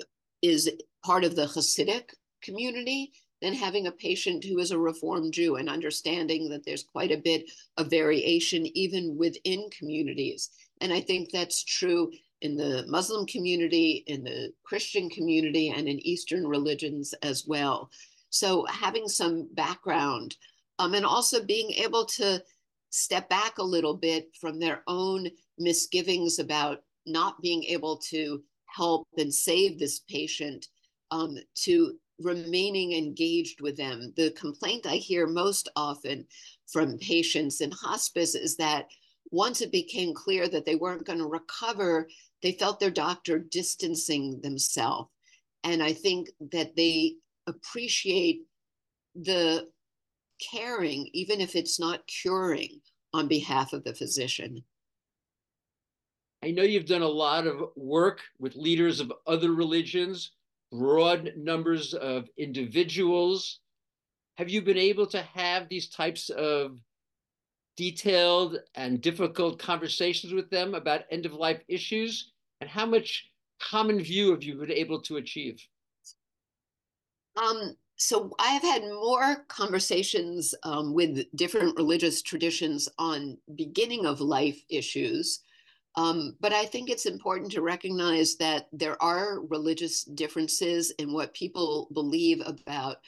is 0.43 0.71
part 1.05 1.25
of 1.25 1.37
the 1.37 1.47
Hasidic 1.47 2.11
community 2.43 3.13
than 3.41 3.55
having 3.55 3.87
a 3.87 3.93
patient 3.93 4.45
who 4.45 4.59
is 4.59 4.73
a 4.73 4.79
Reformed 4.79 5.33
Jew 5.33 5.57
and 5.57 5.69
understanding 5.69 6.49
that 6.49 6.65
there's 6.65 6.83
quite 6.83 7.13
a 7.13 7.19
bit 7.19 7.49
of 7.77 7.91
variation 7.91 8.67
even 8.77 9.17
within 9.17 9.69
communities. 9.71 10.51
And 10.81 10.93
I 10.93 11.01
think 11.01 11.31
that's 11.31 11.63
true 11.63 12.11
in 12.41 12.57
the 12.57 12.85
Muslim 12.89 13.27
community, 13.27 14.05
in 14.07 14.25
the 14.25 14.53
Christian 14.65 15.09
community, 15.11 15.71
and 15.71 15.89
in 15.89 16.05
Eastern 16.07 16.47
religions 16.47 17.15
as 17.23 17.45
well. 17.47 17.91
So 18.31 18.67
having 18.67 19.09
some 19.09 19.49
background 19.55 20.37
um, 20.79 20.95
and 20.95 21.05
also 21.05 21.45
being 21.45 21.71
able 21.73 22.05
to 22.05 22.43
step 22.91 23.29
back 23.29 23.59
a 23.59 23.63
little 23.63 23.95
bit 23.95 24.29
from 24.41 24.59
their 24.59 24.83
own 24.87 25.29
misgivings 25.59 26.39
about 26.39 26.83
not 27.07 27.41
being 27.41 27.65
able 27.65 27.97
to 27.97 28.43
help 28.67 29.09
and 29.17 29.33
save 29.33 29.79
this 29.79 30.01
patient 30.01 30.67
um, 31.11 31.37
to 31.55 31.95
remaining 32.21 32.93
engaged 32.93 33.61
with 33.61 33.77
them. 33.77 34.13
The 34.17 34.31
complaint 34.33 34.87
I 34.87 34.97
hear 34.97 35.27
most 35.27 35.69
often 35.77 36.27
from 36.67 36.99
patients 36.99 37.61
in 37.61 37.71
hospice 37.71 38.35
is 38.35 38.57
that 38.57 38.87
once 39.31 39.61
it 39.61 39.73
became 39.73 40.15
clear 40.15 40.49
that 40.49 40.65
they 40.65 40.75
weren't 40.75 41.07
going 41.07 41.19
to 41.19 41.27
recover, 41.27 42.09
they 42.43 42.53
felt 42.53 42.81
their 42.81 42.91
doctor 42.91 43.39
distancing 43.39 44.41
themselves. 44.41 45.11
And 45.65 45.83
I 45.83 45.93
think 45.93 46.31
that 46.53 46.77
they 46.77 47.17
appreciate 47.49 48.43
the 49.15 49.69
caring, 50.53 51.09
even 51.13 51.41
if 51.41 51.57
it's 51.57 51.81
not 51.81 52.07
curing, 52.07 52.81
on 53.15 53.27
behalf 53.27 53.73
of 53.73 53.85
the 53.85 53.95
physician. 53.95 54.63
I 56.43 56.51
know 56.53 56.63
you've 56.63 56.87
done 56.87 57.03
a 57.03 57.09
lot 57.09 57.47
of 57.47 57.71
work 57.75 58.21
with 58.39 58.55
leaders 58.55 59.01
of 59.01 59.13
other 59.27 59.53
religions, 59.53 60.33
broad 60.71 61.33
numbers 61.37 61.95
of 61.95 62.29
individuals. 62.37 63.61
Have 64.37 64.49
you 64.49 64.63
been 64.63 64.79
able 64.79 65.07
to 65.09 65.23
have 65.23 65.69
these 65.69 65.89
types 65.89 66.31
of 66.31 66.79
detailed 67.77 68.59
and 68.75 69.01
difficult 69.01 69.59
conversations 69.59 70.33
with 70.33 70.49
them 70.51 70.75
about 70.75 71.03
end 71.11 71.27
of 71.27 71.33
life 71.33 71.61
issues? 71.67 72.33
And 72.61 72.71
how 72.71 72.87
much 72.87 73.31
common 73.61 74.01
view 74.01 74.31
have 74.31 74.45
you 74.45 74.55
been 74.57 74.71
able 74.71 75.01
to 75.03 75.17
achieve? 75.17 75.67
Um, 77.39 77.77
so 77.97 78.33
I 78.39 78.49
have 78.49 78.63
had 78.63 78.83
more 78.83 79.45
conversations 79.49 80.55
um, 80.63 80.95
with 80.95 81.25
different 81.35 81.77
religious 81.77 82.23
traditions 82.23 82.89
on 82.99 83.39
beginning 83.57 84.07
of 84.07 84.21
life 84.21 84.63
issues. 84.69 85.41
Um, 85.97 86.37
but 86.41 86.53
I 86.53 86.65
think 86.65 86.91
it's 86.91 87.07
important 87.07 87.51
to 87.53 87.63
recognize 87.63 88.37
that 88.37 88.69
there 88.73 89.03
are 89.03 89.41
religious 89.49 90.05
differences 90.05 90.93
in 90.93 91.13
what 91.13 91.35
people 91.35 91.89
believe 91.93 92.41
about 92.47 92.99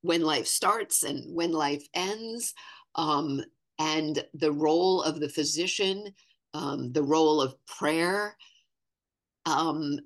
when 0.00 0.22
life 0.22 0.46
starts 0.46 1.02
and 1.02 1.34
when 1.34 1.52
life 1.52 1.86
ends, 1.92 2.54
um, 2.94 3.42
and 3.78 4.24
the 4.34 4.52
role 4.52 5.02
of 5.02 5.20
the 5.20 5.28
physician, 5.28 6.14
um, 6.54 6.92
the 6.92 7.02
role 7.02 7.40
of 7.40 7.54
prayer, 7.66 8.36
um, 9.44 9.98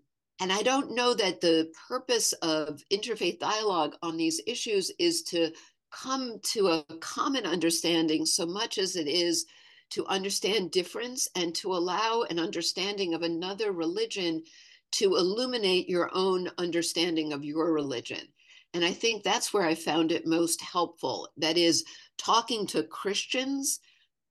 and 0.42 0.52
I 0.52 0.62
don't 0.62 0.96
know 0.96 1.14
that 1.14 1.40
the 1.40 1.72
purpose 1.86 2.32
of 2.42 2.82
interfaith 2.92 3.38
dialogue 3.38 3.94
on 4.02 4.16
these 4.16 4.40
issues 4.44 4.90
is 4.98 5.22
to 5.24 5.52
come 5.92 6.40
to 6.54 6.66
a 6.66 6.84
common 7.00 7.46
understanding 7.46 8.26
so 8.26 8.44
much 8.44 8.76
as 8.76 8.96
it 8.96 9.06
is 9.06 9.46
to 9.90 10.04
understand 10.06 10.72
difference 10.72 11.28
and 11.36 11.54
to 11.54 11.72
allow 11.72 12.22
an 12.28 12.40
understanding 12.40 13.14
of 13.14 13.22
another 13.22 13.70
religion 13.70 14.42
to 14.90 15.14
illuminate 15.14 15.88
your 15.88 16.10
own 16.12 16.50
understanding 16.58 17.32
of 17.32 17.44
your 17.44 17.72
religion. 17.72 18.26
And 18.74 18.84
I 18.84 18.90
think 18.90 19.22
that's 19.22 19.54
where 19.54 19.64
I 19.64 19.76
found 19.76 20.10
it 20.10 20.26
most 20.26 20.60
helpful. 20.60 21.28
That 21.36 21.56
is, 21.56 21.84
talking 22.18 22.66
to 22.68 22.82
Christians, 22.82 23.78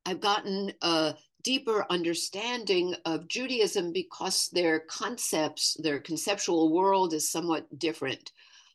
I've 0.06 0.20
gotten 0.20 0.74
a 0.82 1.16
deeper 1.44 1.86
understanding 1.90 2.96
of 3.06 3.28
Judaism 3.28 3.92
because 3.92 4.50
their 4.50 4.80
concepts, 4.82 5.76
their 5.80 6.00
conceptual 6.00 6.74
world 6.74 7.14
is 7.14 7.30
somewhat 7.30 7.68
different. 7.80 8.32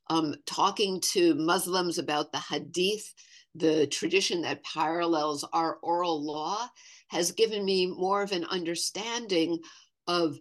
Um, 0.09 0.35
talking 0.47 1.01
to 1.13 1.35
Muslims 1.35 1.99
about 1.99 2.33
the 2.33 2.39
Hadith, 2.39 3.13
the 3.55 3.87
tradition 3.87 4.43
that 4.43 4.65
parallels 4.65 5.45
our 5.53 5.79
oral 5.83 6.25
law, 6.25 6.69
has 7.09 7.33
given 7.33 7.65
me 7.65 7.87
more 7.87 8.23
of 8.23 8.33
an 8.33 8.45
understanding 8.45 9.59
of 10.07 10.39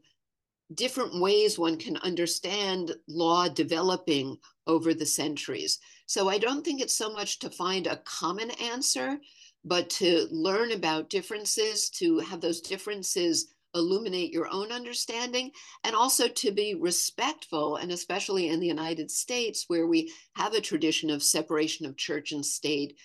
different 0.73 1.19
ways 1.19 1.59
one 1.59 1.77
can 1.77 1.97
understand 1.97 2.91
law 3.07 3.47
developing 3.47 4.37
over 4.67 4.93
the 4.93 5.05
centuries. 5.05 5.79
So 6.07 6.29
I 6.29 6.37
don't 6.37 6.63
think 6.63 6.81
it's 6.81 6.97
so 6.97 7.11
much 7.11 7.39
to 7.39 7.49
find 7.49 7.87
a 7.87 7.97
common 7.97 8.51
answer, 8.51 9.19
but 9.65 9.89
to 9.89 10.27
learn 10.31 10.71
about 10.71 11.09
differences, 11.09 11.89
to 11.89 12.19
have 12.19 12.39
those 12.39 12.61
differences 12.61 13.53
illuminate 13.73 14.31
your 14.31 14.47
own 14.51 14.71
understanding 14.71 15.51
and 15.83 15.95
also 15.95 16.29
to 16.29 16.51
be 16.51 16.75
respectful, 16.75 17.75
and 17.75 17.91
especially 17.91 18.47
in 18.47 18.59
the 18.59 18.67
United 18.67 19.11
States, 19.11 19.65
where 19.67 19.87
we 19.87 20.13
have 20.35 20.53
a 20.53 20.61
tradition 20.61 21.09
of 21.09 21.21
separation 21.21 21.85
of 21.85 21.97
church 21.97 22.31
and 22.31 22.45
state, 22.45 22.97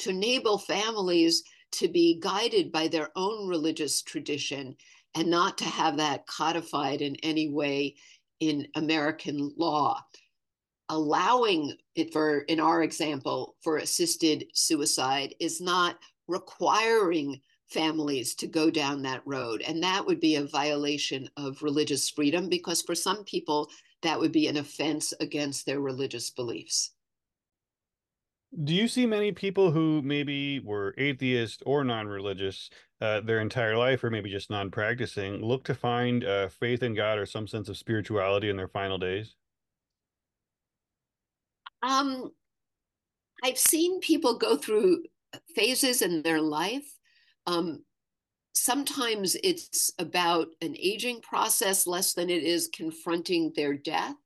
to 0.00 0.10
enable 0.10 0.58
families 0.58 1.44
to 1.72 1.86
be 1.86 2.18
guided 2.20 2.72
by 2.72 2.88
their 2.88 3.10
own 3.14 3.48
religious 3.48 4.02
tradition 4.02 4.74
and 5.14 5.30
not 5.30 5.58
to 5.58 5.64
have 5.64 5.96
that 5.98 6.26
codified 6.26 7.02
in 7.02 7.16
any 7.16 7.48
way 7.48 7.94
in 8.40 8.66
American 8.74 9.52
law. 9.56 10.02
Allowing 10.88 11.72
it 11.94 12.12
for, 12.12 12.40
in 12.40 12.60
our 12.60 12.82
example, 12.82 13.56
for 13.62 13.78
assisted 13.78 14.46
suicide 14.54 15.34
is 15.40 15.60
not 15.60 15.98
requiring 16.28 17.40
families 17.68 18.34
to 18.36 18.46
go 18.46 18.70
down 18.70 19.02
that 19.02 19.22
road. 19.26 19.62
And 19.62 19.82
that 19.82 20.06
would 20.06 20.20
be 20.20 20.36
a 20.36 20.44
violation 20.44 21.28
of 21.36 21.62
religious 21.62 22.08
freedom 22.08 22.48
because 22.48 22.82
for 22.82 22.94
some 22.94 23.24
people, 23.24 23.68
that 24.02 24.18
would 24.18 24.32
be 24.32 24.46
an 24.46 24.56
offense 24.56 25.12
against 25.20 25.66
their 25.66 25.80
religious 25.80 26.30
beliefs. 26.30 26.92
Do 28.64 28.72
you 28.72 28.88
see 28.88 29.04
many 29.04 29.32
people 29.32 29.70
who 29.70 30.00
maybe 30.02 30.60
were 30.60 30.94
atheist 30.96 31.62
or 31.66 31.84
non 31.84 32.06
religious 32.06 32.70
uh, 33.00 33.20
their 33.20 33.40
entire 33.40 33.76
life, 33.76 34.02
or 34.04 34.10
maybe 34.10 34.30
just 34.30 34.50
non 34.50 34.70
practicing, 34.70 35.44
look 35.44 35.64
to 35.64 35.74
find 35.74 36.24
uh, 36.24 36.48
faith 36.48 36.82
in 36.82 36.94
God 36.94 37.18
or 37.18 37.26
some 37.26 37.46
sense 37.46 37.68
of 37.68 37.76
spirituality 37.76 38.48
in 38.48 38.56
their 38.56 38.68
final 38.68 38.96
days? 38.96 39.34
Um, 41.82 42.30
I've 43.44 43.58
seen 43.58 44.00
people 44.00 44.38
go 44.38 44.56
through 44.56 45.04
phases 45.54 46.02
in 46.02 46.22
their 46.22 46.40
life. 46.40 46.86
Um, 47.46 47.84
sometimes 48.54 49.36
it's 49.44 49.92
about 49.98 50.48
an 50.62 50.74
aging 50.78 51.20
process 51.20 51.86
less 51.86 52.14
than 52.14 52.30
it 52.30 52.42
is 52.42 52.70
confronting 52.74 53.52
their 53.54 53.74
death. 53.74 54.16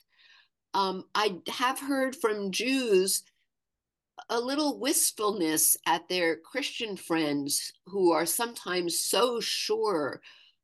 Um, 0.72 1.04
I 1.14 1.38
have 1.48 1.80
heard 1.80 2.14
from 2.14 2.52
Jews 2.52 3.24
a 4.28 4.38
little 4.38 4.78
wistfulness 4.78 5.76
at 5.86 6.08
their 6.08 6.36
Christian 6.36 6.96
friends 6.96 7.72
who 7.86 8.12
are 8.12 8.26
sometimes 8.26 8.98
so 8.98 9.40
sure 9.40 10.20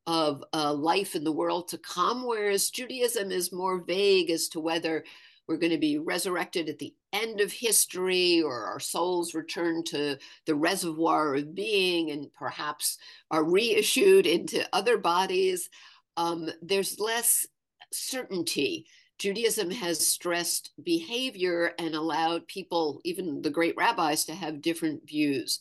of 0.07 0.45
a 0.53 0.72
life 0.72 1.16
in 1.16 1.24
the 1.24 1.32
world 1.32 1.68
to 1.68 1.78
come, 1.78 2.24
whereas 2.24 2.70
Judaism 2.70 3.32
is 3.32 3.53
more 3.53 3.82
vague 3.82 4.30
as 4.30 4.49
to 4.49 4.61
whether 4.61 5.05
we're 5.47 5.57
going 5.57 5.73
to 5.73 5.79
be 5.79 5.99
resurrected 5.99 6.69
at 6.69 6.79
the 6.79 6.95
end 7.13 7.41
of 7.41 7.53
history 7.53 8.43
or 8.43 8.65
our 8.65 8.81
souls 8.81 9.35
return 9.35 9.85
to 9.85 10.19
the 10.47 10.55
reservoir 10.55 11.35
of 11.37 11.55
being 11.55 12.11
and 12.11 12.33
perhaps 12.35 12.99
are 13.31 13.45
reissued 13.45 14.27
into 14.27 14.67
other 14.73 14.99
bodies. 14.99 15.71
Um, 16.17 16.51
there's 16.63 16.99
less 16.99 17.47
certainty. 17.93 18.87
Judaism 19.19 19.71
has 19.71 20.07
stressed 20.07 20.73
behavior 20.83 21.73
and 21.79 21.95
allowed 21.95 22.47
people, 22.49 23.01
even 23.05 23.41
the 23.41 23.51
great 23.51 23.75
rabbis, 23.77 24.25
to 24.27 24.35
have 24.35 24.61
different 24.61 25.07
views. 25.09 25.61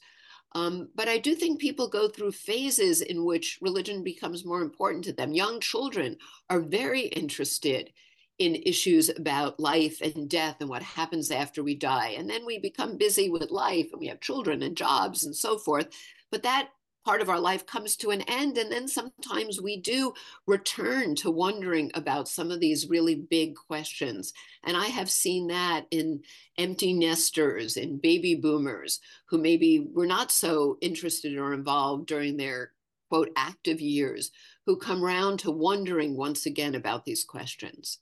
Um, 0.56 0.88
but 0.96 1.10
I 1.10 1.18
do 1.18 1.36
think 1.36 1.60
people 1.60 1.90
go 1.90 2.08
through 2.08 2.32
phases 2.32 3.02
in 3.02 3.26
which 3.26 3.60
religion 3.62 4.04
becomes 4.04 4.46
more 4.46 4.62
important 4.62 5.04
to 5.06 5.14
them. 5.14 5.34
Young 5.34 5.60
children 5.60 6.18
are 6.50 6.62
very 6.62 7.02
interested 7.02 7.92
in 8.38 8.56
issues 8.56 9.10
about 9.10 9.60
life 9.60 10.02
and 10.02 10.30
death 10.30 10.58
and 10.60 10.70
what 10.70 10.84
happens 10.84 11.32
after 11.32 11.64
we 11.64 11.76
die. 11.76 12.16
And 12.18 12.30
then 12.30 12.46
we 12.46 12.60
become 12.60 12.98
busy 12.98 13.30
with 13.30 13.50
life 13.52 13.88
and 13.92 14.00
we 14.00 14.08
have 14.08 14.20
children 14.20 14.62
and 14.62 14.76
jobs 14.76 15.26
and 15.26 15.36
so 15.36 15.58
forth. 15.58 15.88
But 16.32 16.44
that 16.44 16.70
part 17.06 17.22
of 17.22 17.30
our 17.30 17.40
life 17.40 17.66
comes 17.66 17.96
to 17.96 18.10
an 18.10 18.22
end. 18.22 18.58
And 18.58 18.72
then 18.72 18.88
sometimes 18.88 19.62
we 19.62 19.80
do 19.80 20.14
return 20.48 21.16
to 21.16 21.30
wondering 21.30 21.92
about 21.94 22.28
some 22.28 22.52
of 22.52 22.60
these 22.60 22.90
really 22.90 23.16
big 23.30 23.56
questions. 23.56 24.34
And 24.64 24.76
I 24.76 24.88
have 24.88 25.10
seen 25.10 25.48
that 25.48 25.86
in 25.92 26.22
empty 26.58 26.94
nesters, 26.94 27.78
in 27.78 28.00
baby 28.00 28.36
boomers 28.36 29.00
who 29.30 29.38
maybe 29.38 29.88
were 29.94 30.08
not 30.08 30.32
so 30.32 30.78
interested 30.82 31.38
or 31.38 31.54
involved 31.54 32.08
during 32.08 32.38
their 32.38 32.72
quote 33.10 33.30
active 33.38 33.80
years, 33.80 34.32
who 34.66 34.76
come 34.76 35.02
round 35.02 35.40
to 35.40 35.52
wondering 35.52 36.18
once 36.18 36.48
again 36.48 36.74
about 36.74 37.06
these 37.06 37.24
questions. 37.24 38.00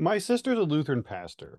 My 0.00 0.18
sister's 0.18 0.60
a 0.60 0.62
Lutheran 0.62 1.02
pastor, 1.02 1.58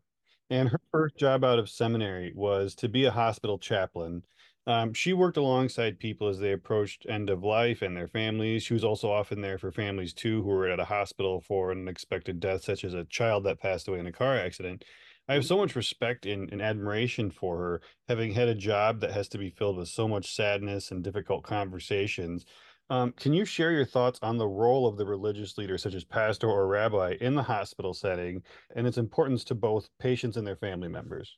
and 0.50 0.70
her 0.70 0.80
first 0.94 1.18
job 1.18 1.44
out 1.44 1.60
of 1.60 1.70
seminary 1.70 2.32
was 2.34 2.74
to 2.76 2.88
be 2.88 3.04
a 3.04 3.12
hospital 3.12 3.60
chaplain. 3.60 4.24
Um, 4.66 4.94
she 4.94 5.12
worked 5.12 5.36
alongside 5.36 6.00
people 6.00 6.30
as 6.30 6.40
they 6.40 6.54
approached 6.54 7.06
end 7.10 7.30
of 7.30 7.44
life 7.44 7.82
and 7.82 7.98
their 7.98 8.08
families. 8.08 8.64
She 8.64 8.74
was 8.74 8.86
also 8.86 9.12
often 9.12 9.42
there 9.42 9.58
for 9.58 9.74
families 9.74 10.14
too 10.14 10.42
who 10.42 10.48
were 10.48 10.70
at 10.70 10.80
a 10.80 10.86
hospital 10.86 11.42
for 11.42 11.74
an 11.74 11.80
unexpected 11.80 12.40
death, 12.40 12.64
such 12.64 12.86
as 12.86 12.94
a 12.94 13.04
child 13.04 13.44
that 13.44 13.60
passed 13.60 13.90
away 13.90 14.00
in 14.00 14.08
a 14.08 14.12
car 14.14 14.38
accident. 14.38 14.86
I 15.28 15.34
have 15.34 15.46
so 15.46 15.58
much 15.58 15.76
respect 15.76 16.26
and, 16.26 16.50
and, 16.50 16.62
admiration 16.62 17.32
for 17.32 17.58
her, 17.58 17.82
having 18.08 18.32
had 18.32 18.48
a 18.48 18.56
job 18.56 19.02
that 19.02 19.12
has 19.12 19.28
to 19.30 19.38
be 19.38 19.50
filled 19.50 19.76
with 19.76 19.90
so 19.90 20.08
much 20.08 20.34
sadness 20.34 20.92
and 20.92 21.04
difficult 21.04 21.44
conversations. 21.44 22.46
Um, 22.90 23.12
can 23.14 23.34
you 23.34 23.46
share 23.46 23.72
your 23.72 23.86
thoughts 23.86 24.20
on 24.24 24.38
the 24.38 24.48
role 24.48 24.88
of 24.88 24.98
the 24.98 25.06
religious 25.06 25.58
leader, 25.58 25.78
such 25.78 25.94
as 25.94 26.04
pastor 26.04 26.50
or 26.50 26.68
rabbi, 26.68 27.16
in 27.22 27.36
the 27.36 27.44
hospital 27.44 27.94
setting 27.94 28.42
and 28.76 28.88
its 28.88 28.98
importance 28.98 29.44
to 29.46 29.56
both 29.56 29.90
patients 30.00 30.38
and 30.38 30.48
their 30.48 30.56
family 30.56 30.88
members? 30.88 31.38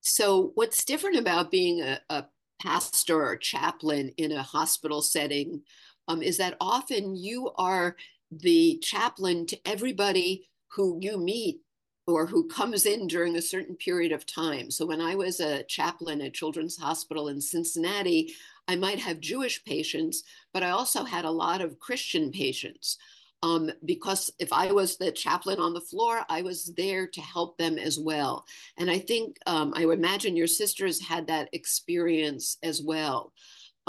So, 0.00 0.52
what's 0.54 0.84
different 0.84 1.18
about 1.18 1.50
being 1.50 1.80
a, 1.80 2.00
a 2.10 2.26
pastor 2.60 3.24
or 3.24 3.36
chaplain 3.36 4.12
in 4.16 4.32
a 4.32 4.42
hospital 4.42 5.02
setting 5.02 5.62
um, 6.06 6.22
is 6.22 6.36
that 6.38 6.56
often 6.60 7.16
you 7.16 7.50
are 7.56 7.96
the 8.30 8.78
chaplain 8.82 9.46
to 9.46 9.58
everybody 9.66 10.48
who 10.68 10.98
you 11.00 11.18
meet 11.18 11.60
or 12.06 12.26
who 12.26 12.48
comes 12.48 12.86
in 12.86 13.06
during 13.06 13.36
a 13.36 13.42
certain 13.42 13.76
period 13.76 14.10
of 14.10 14.26
time. 14.26 14.70
So 14.70 14.86
when 14.86 15.00
I 15.00 15.14
was 15.14 15.40
a 15.40 15.62
chaplain 15.64 16.20
at 16.20 16.34
Children's 16.34 16.76
Hospital 16.76 17.28
in 17.28 17.40
Cincinnati, 17.40 18.34
I 18.72 18.76
might 18.76 19.00
have 19.00 19.20
Jewish 19.20 19.62
patients, 19.64 20.22
but 20.54 20.62
I 20.62 20.70
also 20.70 21.04
had 21.04 21.26
a 21.26 21.30
lot 21.30 21.60
of 21.60 21.78
Christian 21.78 22.32
patients. 22.32 22.96
Um, 23.42 23.70
because 23.84 24.30
if 24.38 24.52
I 24.52 24.72
was 24.72 24.96
the 24.96 25.12
chaplain 25.12 25.58
on 25.58 25.74
the 25.74 25.80
floor, 25.80 26.22
I 26.28 26.42
was 26.42 26.72
there 26.76 27.06
to 27.08 27.20
help 27.20 27.58
them 27.58 27.76
as 27.76 27.98
well. 27.98 28.46
And 28.78 28.88
I 28.88 28.98
think, 29.00 29.36
um, 29.46 29.74
I 29.76 29.84
would 29.84 29.98
imagine 29.98 30.36
your 30.36 30.46
sisters 30.46 31.06
had 31.06 31.26
that 31.26 31.50
experience 31.52 32.56
as 32.62 32.80
well. 32.80 33.32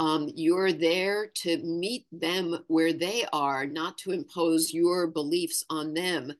Um, 0.00 0.28
you're 0.34 0.72
there 0.72 1.28
to 1.42 1.56
meet 1.58 2.04
them 2.10 2.58
where 2.66 2.92
they 2.92 3.24
are, 3.32 3.64
not 3.64 3.96
to 3.98 4.10
impose 4.10 4.74
your 4.74 5.06
beliefs 5.06 5.64
on 5.70 5.94
them, 5.94 6.32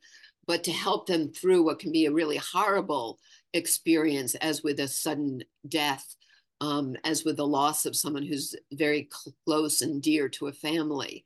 but 0.47 0.65
to 0.65 0.73
help 0.73 1.07
them 1.07 1.33
through 1.33 1.63
what 1.65 1.79
can 1.79 1.93
be 1.93 2.07
a 2.07 2.13
really 2.13 2.41
horrible 2.53 3.21
experience, 3.55 4.35
as 4.35 4.63
with 4.63 4.81
a 4.81 4.89
sudden 4.89 5.45
death 5.67 6.17
um, 6.61 6.97
as 7.05 7.25
with 7.25 7.37
the 7.37 7.47
loss 7.47 7.87
of 7.87 7.97
someone 7.97 8.23
who's 8.23 8.55
very 8.73 9.09
close 9.47 9.83
and 9.83 10.03
dear 10.03 10.29
to 10.31 10.47
a 10.47 10.53
family. 10.53 11.25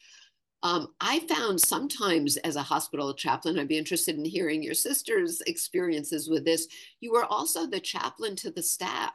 Um, 0.62 0.88
I 1.00 1.20
found 1.20 1.60
sometimes 1.60 2.36
as 2.38 2.56
a 2.56 2.62
hospital 2.62 3.14
chaplain, 3.14 3.58
I'd 3.58 3.68
be 3.68 3.78
interested 3.78 4.16
in 4.16 4.24
hearing 4.24 4.62
your 4.62 4.74
sister's 4.74 5.40
experiences 5.42 6.28
with 6.28 6.44
this. 6.44 6.66
You 7.00 7.12
were 7.12 7.24
also 7.26 7.66
the 7.66 7.80
chaplain 7.80 8.34
to 8.36 8.50
the 8.50 8.62
staff. 8.62 9.12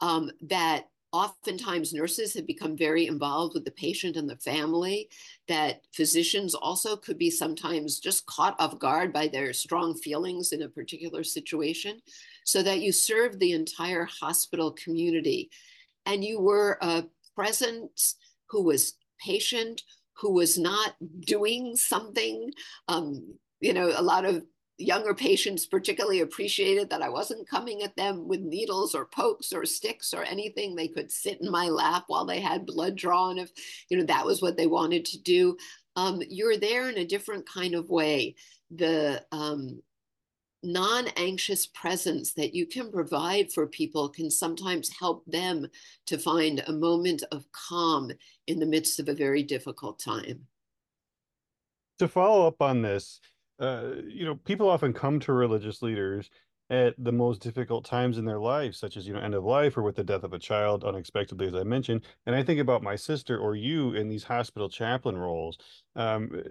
Um, 0.00 0.30
that 0.42 0.86
oftentimes 1.12 1.92
nurses 1.92 2.34
have 2.34 2.46
become 2.46 2.76
very 2.76 3.06
involved 3.06 3.54
with 3.54 3.64
the 3.64 3.70
patient 3.70 4.16
and 4.16 4.28
the 4.28 4.36
family, 4.36 5.08
that 5.46 5.80
physicians 5.92 6.54
also 6.54 6.96
could 6.96 7.18
be 7.18 7.30
sometimes 7.30 7.98
just 7.98 8.26
caught 8.26 8.54
off 8.60 8.78
guard 8.78 9.12
by 9.12 9.26
their 9.26 9.52
strong 9.52 9.94
feelings 9.94 10.52
in 10.52 10.62
a 10.62 10.68
particular 10.68 11.24
situation 11.24 12.00
so 12.48 12.62
that 12.62 12.80
you 12.80 12.92
served 12.92 13.38
the 13.38 13.52
entire 13.52 14.06
hospital 14.06 14.72
community. 14.72 15.50
And 16.06 16.24
you 16.24 16.40
were 16.40 16.78
a 16.80 17.04
presence 17.36 18.16
who 18.48 18.62
was 18.62 18.94
patient, 19.22 19.82
who 20.16 20.32
was 20.32 20.56
not 20.56 20.94
doing 21.20 21.76
something. 21.76 22.50
Um, 22.88 23.34
you 23.60 23.74
know, 23.74 23.92
a 23.94 24.00
lot 24.00 24.24
of 24.24 24.44
younger 24.78 25.12
patients 25.12 25.66
particularly 25.66 26.20
appreciated 26.20 26.88
that 26.88 27.02
I 27.02 27.10
wasn't 27.10 27.50
coming 27.50 27.82
at 27.82 27.94
them 27.96 28.26
with 28.26 28.40
needles 28.40 28.94
or 28.94 29.04
pokes 29.04 29.52
or 29.52 29.66
sticks 29.66 30.14
or 30.14 30.22
anything. 30.22 30.74
They 30.74 30.88
could 30.88 31.12
sit 31.12 31.42
in 31.42 31.50
my 31.50 31.68
lap 31.68 32.04
while 32.06 32.24
they 32.24 32.40
had 32.40 32.64
blood 32.64 32.96
drawn 32.96 33.36
if, 33.36 33.50
you 33.90 33.98
know, 33.98 34.04
that 34.04 34.24
was 34.24 34.40
what 34.40 34.56
they 34.56 34.66
wanted 34.66 35.04
to 35.04 35.20
do. 35.20 35.58
Um, 35.96 36.22
you're 36.30 36.56
there 36.56 36.88
in 36.88 36.96
a 36.96 37.04
different 37.04 37.46
kind 37.46 37.74
of 37.74 37.90
way. 37.90 38.36
The 38.70 39.22
um, 39.32 39.82
non 40.62 41.08
anxious 41.16 41.66
presence 41.66 42.32
that 42.34 42.54
you 42.54 42.66
can 42.66 42.90
provide 42.90 43.52
for 43.52 43.66
people 43.66 44.08
can 44.08 44.30
sometimes 44.30 44.90
help 44.98 45.24
them 45.26 45.66
to 46.06 46.18
find 46.18 46.62
a 46.66 46.72
moment 46.72 47.22
of 47.32 47.44
calm 47.52 48.10
in 48.46 48.58
the 48.58 48.66
midst 48.66 48.98
of 48.98 49.08
a 49.08 49.14
very 49.14 49.42
difficult 49.42 49.98
time. 49.98 50.46
To 51.98 52.08
follow 52.08 52.46
up 52.46 52.60
on 52.62 52.82
this, 52.82 53.20
uh, 53.60 53.92
you 54.06 54.24
know, 54.24 54.36
people 54.36 54.68
often 54.68 54.92
come 54.92 55.18
to 55.20 55.32
religious 55.32 55.82
leaders 55.82 56.30
at 56.70 56.94
the 56.98 57.12
most 57.12 57.40
difficult 57.40 57.84
times 57.84 58.18
in 58.18 58.24
their 58.24 58.38
lives, 58.38 58.78
such 58.78 58.96
as, 58.96 59.06
you 59.06 59.14
know, 59.14 59.20
end 59.20 59.34
of 59.34 59.44
life 59.44 59.76
or 59.76 59.82
with 59.82 59.96
the 59.96 60.04
death 60.04 60.22
of 60.22 60.34
a 60.34 60.38
child 60.38 60.84
unexpectedly, 60.84 61.48
as 61.48 61.54
I 61.54 61.62
mentioned. 61.62 62.04
And 62.26 62.36
I 62.36 62.42
think 62.42 62.60
about 62.60 62.82
my 62.82 62.94
sister 62.94 63.38
or 63.38 63.56
you 63.56 63.94
in 63.94 64.08
these 64.08 64.24
hospital 64.24 64.68
chaplain 64.68 65.16
roles. 65.16 65.56
Um, 65.96 66.42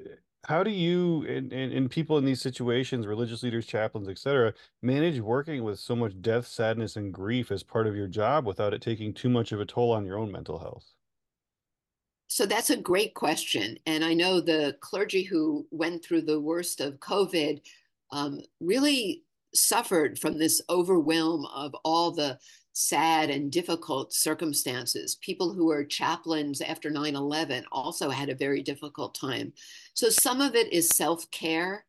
how 0.45 0.63
do 0.63 0.71
you 0.71 1.25
and, 1.27 1.51
and, 1.51 1.73
and 1.73 1.91
people 1.91 2.17
in 2.17 2.25
these 2.25 2.41
situations, 2.41 3.07
religious 3.07 3.43
leaders, 3.43 3.65
chaplains, 3.65 4.07
etc., 4.07 4.53
manage 4.81 5.19
working 5.19 5.63
with 5.63 5.79
so 5.79 5.95
much 5.95 6.21
death, 6.21 6.47
sadness, 6.47 6.95
and 6.95 7.13
grief 7.13 7.51
as 7.51 7.63
part 7.63 7.87
of 7.87 7.95
your 7.95 8.07
job 8.07 8.45
without 8.45 8.73
it 8.73 8.81
taking 8.81 9.13
too 9.13 9.29
much 9.29 9.51
of 9.51 9.59
a 9.59 9.65
toll 9.65 9.91
on 9.91 10.05
your 10.05 10.17
own 10.17 10.31
mental 10.31 10.59
health? 10.59 10.85
So 12.27 12.45
that's 12.45 12.69
a 12.69 12.77
great 12.77 13.13
question. 13.13 13.77
And 13.85 14.03
I 14.03 14.13
know 14.13 14.41
the 14.41 14.77
clergy 14.81 15.23
who 15.23 15.65
went 15.71 16.03
through 16.03 16.23
the 16.23 16.39
worst 16.39 16.81
of 16.81 16.99
COVID 16.99 17.61
um, 18.11 18.41
really 18.59 19.23
suffered 19.53 20.19
from 20.19 20.37
this 20.37 20.61
overwhelm 20.69 21.45
of 21.53 21.73
all 21.83 22.11
the 22.11 22.37
sad 22.77 23.29
and 23.31 23.51
difficult 23.51 24.13
circumstances. 24.13 25.15
People 25.15 25.51
who 25.53 25.65
were 25.65 25.83
chaplains 25.83 26.61
after 26.61 26.89
9 26.89 27.15
11 27.15 27.65
also 27.71 28.09
had 28.09 28.29
a 28.29 28.35
very 28.35 28.61
difficult 28.61 29.15
time. 29.15 29.51
So 29.93 30.09
some 30.09 30.41
of 30.41 30.53
it 30.55 30.71
is 30.71 30.89
self 30.89 31.29
care. 31.31 31.85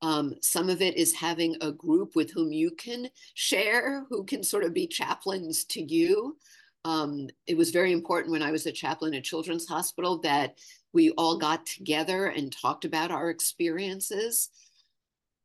Um, 0.00 0.34
some 0.40 0.68
of 0.68 0.80
it 0.82 0.96
is 0.96 1.14
having 1.14 1.56
a 1.60 1.70
group 1.70 2.16
with 2.16 2.30
whom 2.32 2.50
you 2.50 2.70
can 2.72 3.08
share, 3.34 4.06
who 4.08 4.24
can 4.24 4.42
sort 4.42 4.64
of 4.64 4.72
be 4.74 4.86
chaplains 4.86 5.64
to 5.66 5.82
you. 5.82 6.36
Um, 6.84 7.28
it 7.46 7.56
was 7.56 7.70
very 7.70 7.92
important 7.92 8.32
when 8.32 8.42
I 8.42 8.50
was 8.50 8.66
a 8.66 8.72
chaplain 8.72 9.14
at 9.14 9.22
Children's 9.22 9.68
Hospital 9.68 10.18
that 10.22 10.58
we 10.92 11.10
all 11.10 11.38
got 11.38 11.66
together 11.66 12.26
and 12.26 12.50
talked 12.50 12.84
about 12.84 13.12
our 13.12 13.30
experiences. 13.30 14.48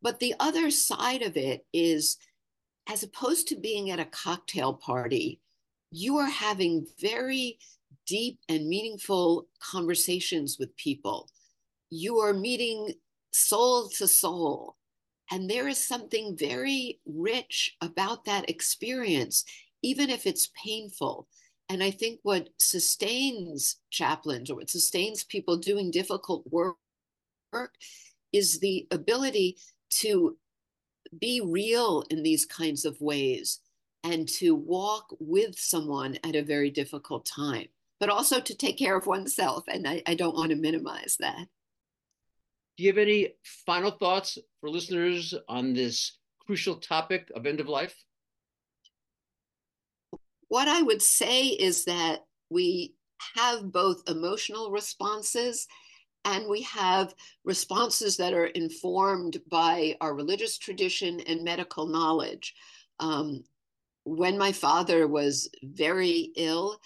But 0.02 0.20
the 0.20 0.34
other 0.40 0.72
side 0.72 1.22
of 1.22 1.38
it 1.38 1.66
is, 1.74 2.18
as 2.88 3.04
opposed 3.04 3.48
to 3.48 3.56
being 3.56 3.92
at 3.92 4.00
a 4.00 4.06
cocktail 4.06 4.74
party, 4.74 5.40
you 5.92 6.18
are 6.18 6.30
having 6.30 6.86
very 7.00 7.60
deep 8.06 8.40
and 8.50 8.68
meaningful 8.68 9.48
conversations 9.60 10.58
with 10.60 10.76
people. 10.78 11.30
You 11.90 12.18
are 12.20 12.34
meeting 12.34 12.94
soul 13.32 13.90
to 13.98 14.08
soul. 14.08 14.76
And 15.30 15.50
there 15.50 15.68
is 15.68 15.86
something 15.86 16.38
very 16.38 17.00
rich 17.06 17.76
about 17.82 18.26
that 18.26 18.50
experience 18.50 19.44
even 19.84 20.10
if 20.10 20.26
it's 20.26 20.52
painful. 20.62 21.28
And 21.70 21.84
I 21.84 21.92
think 21.92 22.20
what 22.24 22.50
sustains 22.58 23.78
chaplains 23.90 24.50
or 24.50 24.56
what 24.56 24.70
sustains 24.70 25.24
people 25.24 25.58
doing 25.58 25.92
difficult 25.92 26.44
work, 26.50 26.78
work 27.52 27.74
is 28.32 28.60
the 28.60 28.88
ability 28.92 29.58
to 29.90 30.38
be 31.20 31.42
real 31.44 32.04
in 32.10 32.24
these 32.24 32.46
kinds 32.46 32.86
of 32.86 33.00
ways 33.02 33.60
and 34.04 34.28
to 34.28 34.56
walk 34.56 35.16
with 35.20 35.58
someone 35.58 36.18
at 36.24 36.36
a 36.36 36.44
very 36.44 36.70
difficult 36.70 37.26
time, 37.26 37.68
but 38.00 38.10
also 38.10 38.40
to 38.40 38.56
take 38.56 38.78
care 38.78 38.98
of 38.98 39.08
oneself. 39.08 39.66
And 39.68 39.88
I, 39.88 40.02
I 40.06 40.16
don't 40.16 40.36
want 40.36 40.52
to 40.52 40.56
minimize 40.56 41.18
that. 41.20 41.48
Do 42.78 42.84
you 42.84 42.90
have 42.90 43.00
any 43.00 43.34
final 43.66 43.92
thoughts 43.92 44.38
for 44.62 44.70
listeners 44.70 45.34
on 45.50 45.74
this 45.74 46.20
crucial 46.46 46.76
topic 46.76 47.32
of 47.36 47.46
end 47.46 47.60
of 47.60 47.68
life? 47.68 47.96
what 50.48 50.68
I 50.68 50.82
would 50.82 51.02
say 51.02 51.48
is 51.48 51.86
that 51.86 52.26
we 52.50 52.94
have 53.36 53.72
both 53.72 54.10
emotional 54.10 54.72
responses 54.72 55.68
and 56.28 56.46
we 56.46 56.62
have 56.64 57.16
responses 57.46 58.18
that 58.18 58.34
are 58.34 58.48
informed 58.48 59.40
by 59.50 59.96
our 60.02 60.14
religious 60.14 60.58
tradition 60.58 61.22
and 61.22 61.42
medical 61.42 61.88
knowledge. 61.88 62.54
Um, 63.00 63.46
when 64.04 64.38
my 64.38 64.52
father 64.52 65.08
was 65.08 65.50
very 65.64 66.34
ill, 66.36 66.82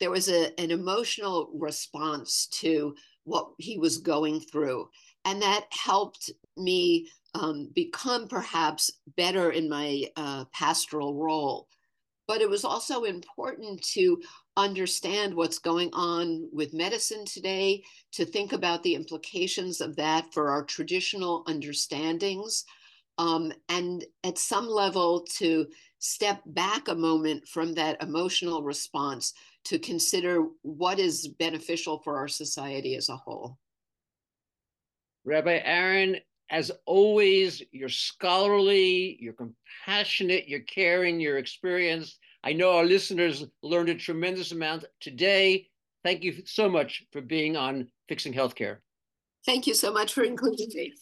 there 0.00 0.10
was 0.10 0.28
a, 0.28 0.58
an 0.60 0.72
emotional 0.72 1.50
response 1.54 2.48
to 2.48 2.96
what 3.22 3.48
he 3.58 3.78
was 3.78 3.98
going 3.98 4.40
through. 4.40 4.88
And 5.24 5.40
that 5.40 5.66
helped 5.70 6.30
me 6.56 7.08
um, 7.34 7.70
become 7.76 8.26
perhaps 8.26 8.90
better 9.16 9.52
in 9.52 9.68
my 9.68 10.02
uh, 10.16 10.46
pastoral 10.52 11.14
role 11.14 11.68
but 12.28 12.42
it 12.42 12.48
was 12.48 12.64
also 12.64 13.04
important 13.04 13.82
to 13.82 14.22
understand 14.58 15.32
what's 15.32 15.58
going 15.58 15.88
on 15.92 16.48
with 16.52 16.74
medicine 16.74 17.24
today, 17.24 17.82
to 18.12 18.26
think 18.26 18.52
about 18.52 18.82
the 18.82 18.94
implications 18.94 19.80
of 19.80 19.96
that 19.96 20.32
for 20.34 20.50
our 20.50 20.64
traditional 20.64 21.44
understandings, 21.46 22.64
um, 23.16 23.52
and 23.68 24.04
at 24.24 24.36
some 24.36 24.68
level 24.68 25.24
to 25.38 25.66
step 26.00 26.42
back 26.46 26.88
a 26.88 26.94
moment 26.94 27.46
from 27.48 27.72
that 27.74 28.02
emotional 28.02 28.62
response 28.62 29.32
to 29.64 29.78
consider 29.78 30.46
what 30.62 30.98
is 30.98 31.28
beneficial 31.38 32.00
for 32.04 32.16
our 32.16 32.28
society 32.28 32.94
as 32.96 33.08
a 33.08 33.16
whole. 33.16 33.58
Rabbi 35.24 35.60
Aron, 35.64 36.16
as 36.50 36.70
always, 36.86 37.62
you're 37.72 37.88
scholarly, 37.88 39.18
you're 39.20 39.34
compassionate, 39.34 40.48
you're 40.48 40.60
caring, 40.60 41.20
you're 41.20 41.38
experienced. 41.38 42.18
I 42.44 42.52
know 42.52 42.72
our 42.72 42.84
listeners 42.84 43.44
learned 43.62 43.88
a 43.88 43.94
tremendous 43.94 44.52
amount 44.52 44.84
today. 45.00 45.68
Thank 46.04 46.22
you 46.22 46.42
so 46.44 46.68
much 46.68 47.04
for 47.12 47.20
being 47.20 47.56
on 47.56 47.88
Fixing 48.08 48.32
Healthcare. 48.32 48.78
Thank 49.44 49.66
you 49.66 49.74
so 49.74 49.92
much 49.92 50.14
for 50.14 50.22
including 50.22 50.68
me. 50.74 50.94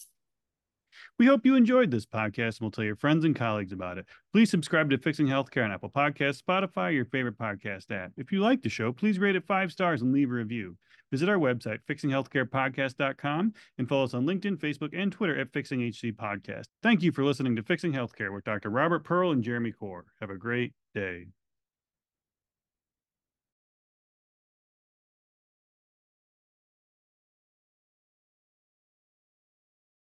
We 1.19 1.25
hope 1.25 1.47
you 1.47 1.55
enjoyed 1.55 1.89
this 1.89 2.05
podcast 2.05 2.59
and 2.59 2.61
will 2.61 2.71
tell 2.71 2.83
your 2.83 2.95
friends 2.95 3.25
and 3.25 3.35
colleagues 3.35 3.71
about 3.71 3.97
it. 3.97 4.05
Please 4.31 4.51
subscribe 4.51 4.91
to 4.91 4.99
Fixing 4.99 5.25
Healthcare 5.25 5.63
on 5.63 5.71
Apple 5.71 5.89
Podcasts, 5.89 6.43
Spotify, 6.43 6.93
your 6.93 7.05
favorite 7.05 7.39
podcast 7.39 7.89
app. 7.91 8.11
If 8.17 8.31
you 8.31 8.39
like 8.39 8.61
the 8.61 8.69
show, 8.69 8.91
please 8.91 9.17
rate 9.17 9.35
it 9.35 9.47
five 9.47 9.71
stars 9.71 10.03
and 10.03 10.13
leave 10.13 10.29
a 10.29 10.33
review. 10.33 10.77
Visit 11.09 11.27
our 11.27 11.39
website, 11.39 11.79
fixinghealthcarepodcast.com, 11.89 13.53
and 13.79 13.89
follow 13.89 14.03
us 14.03 14.13
on 14.13 14.27
LinkedIn, 14.27 14.57
Facebook, 14.57 14.89
and 14.93 15.11
Twitter 15.11 15.39
at 15.39 15.51
Fixing 15.53 15.81
HC 15.81 16.15
Podcast. 16.15 16.65
Thank 16.83 17.01
you 17.01 17.11
for 17.11 17.23
listening 17.23 17.55
to 17.55 17.63
Fixing 17.63 17.93
Healthcare 17.93 18.31
with 18.31 18.43
Dr. 18.43 18.69
Robert 18.69 19.03
Pearl 19.03 19.31
and 19.31 19.43
Jeremy 19.43 19.71
Corr. 19.71 20.01
Have 20.21 20.29
a 20.29 20.37
great 20.37 20.73
day. 20.93 21.27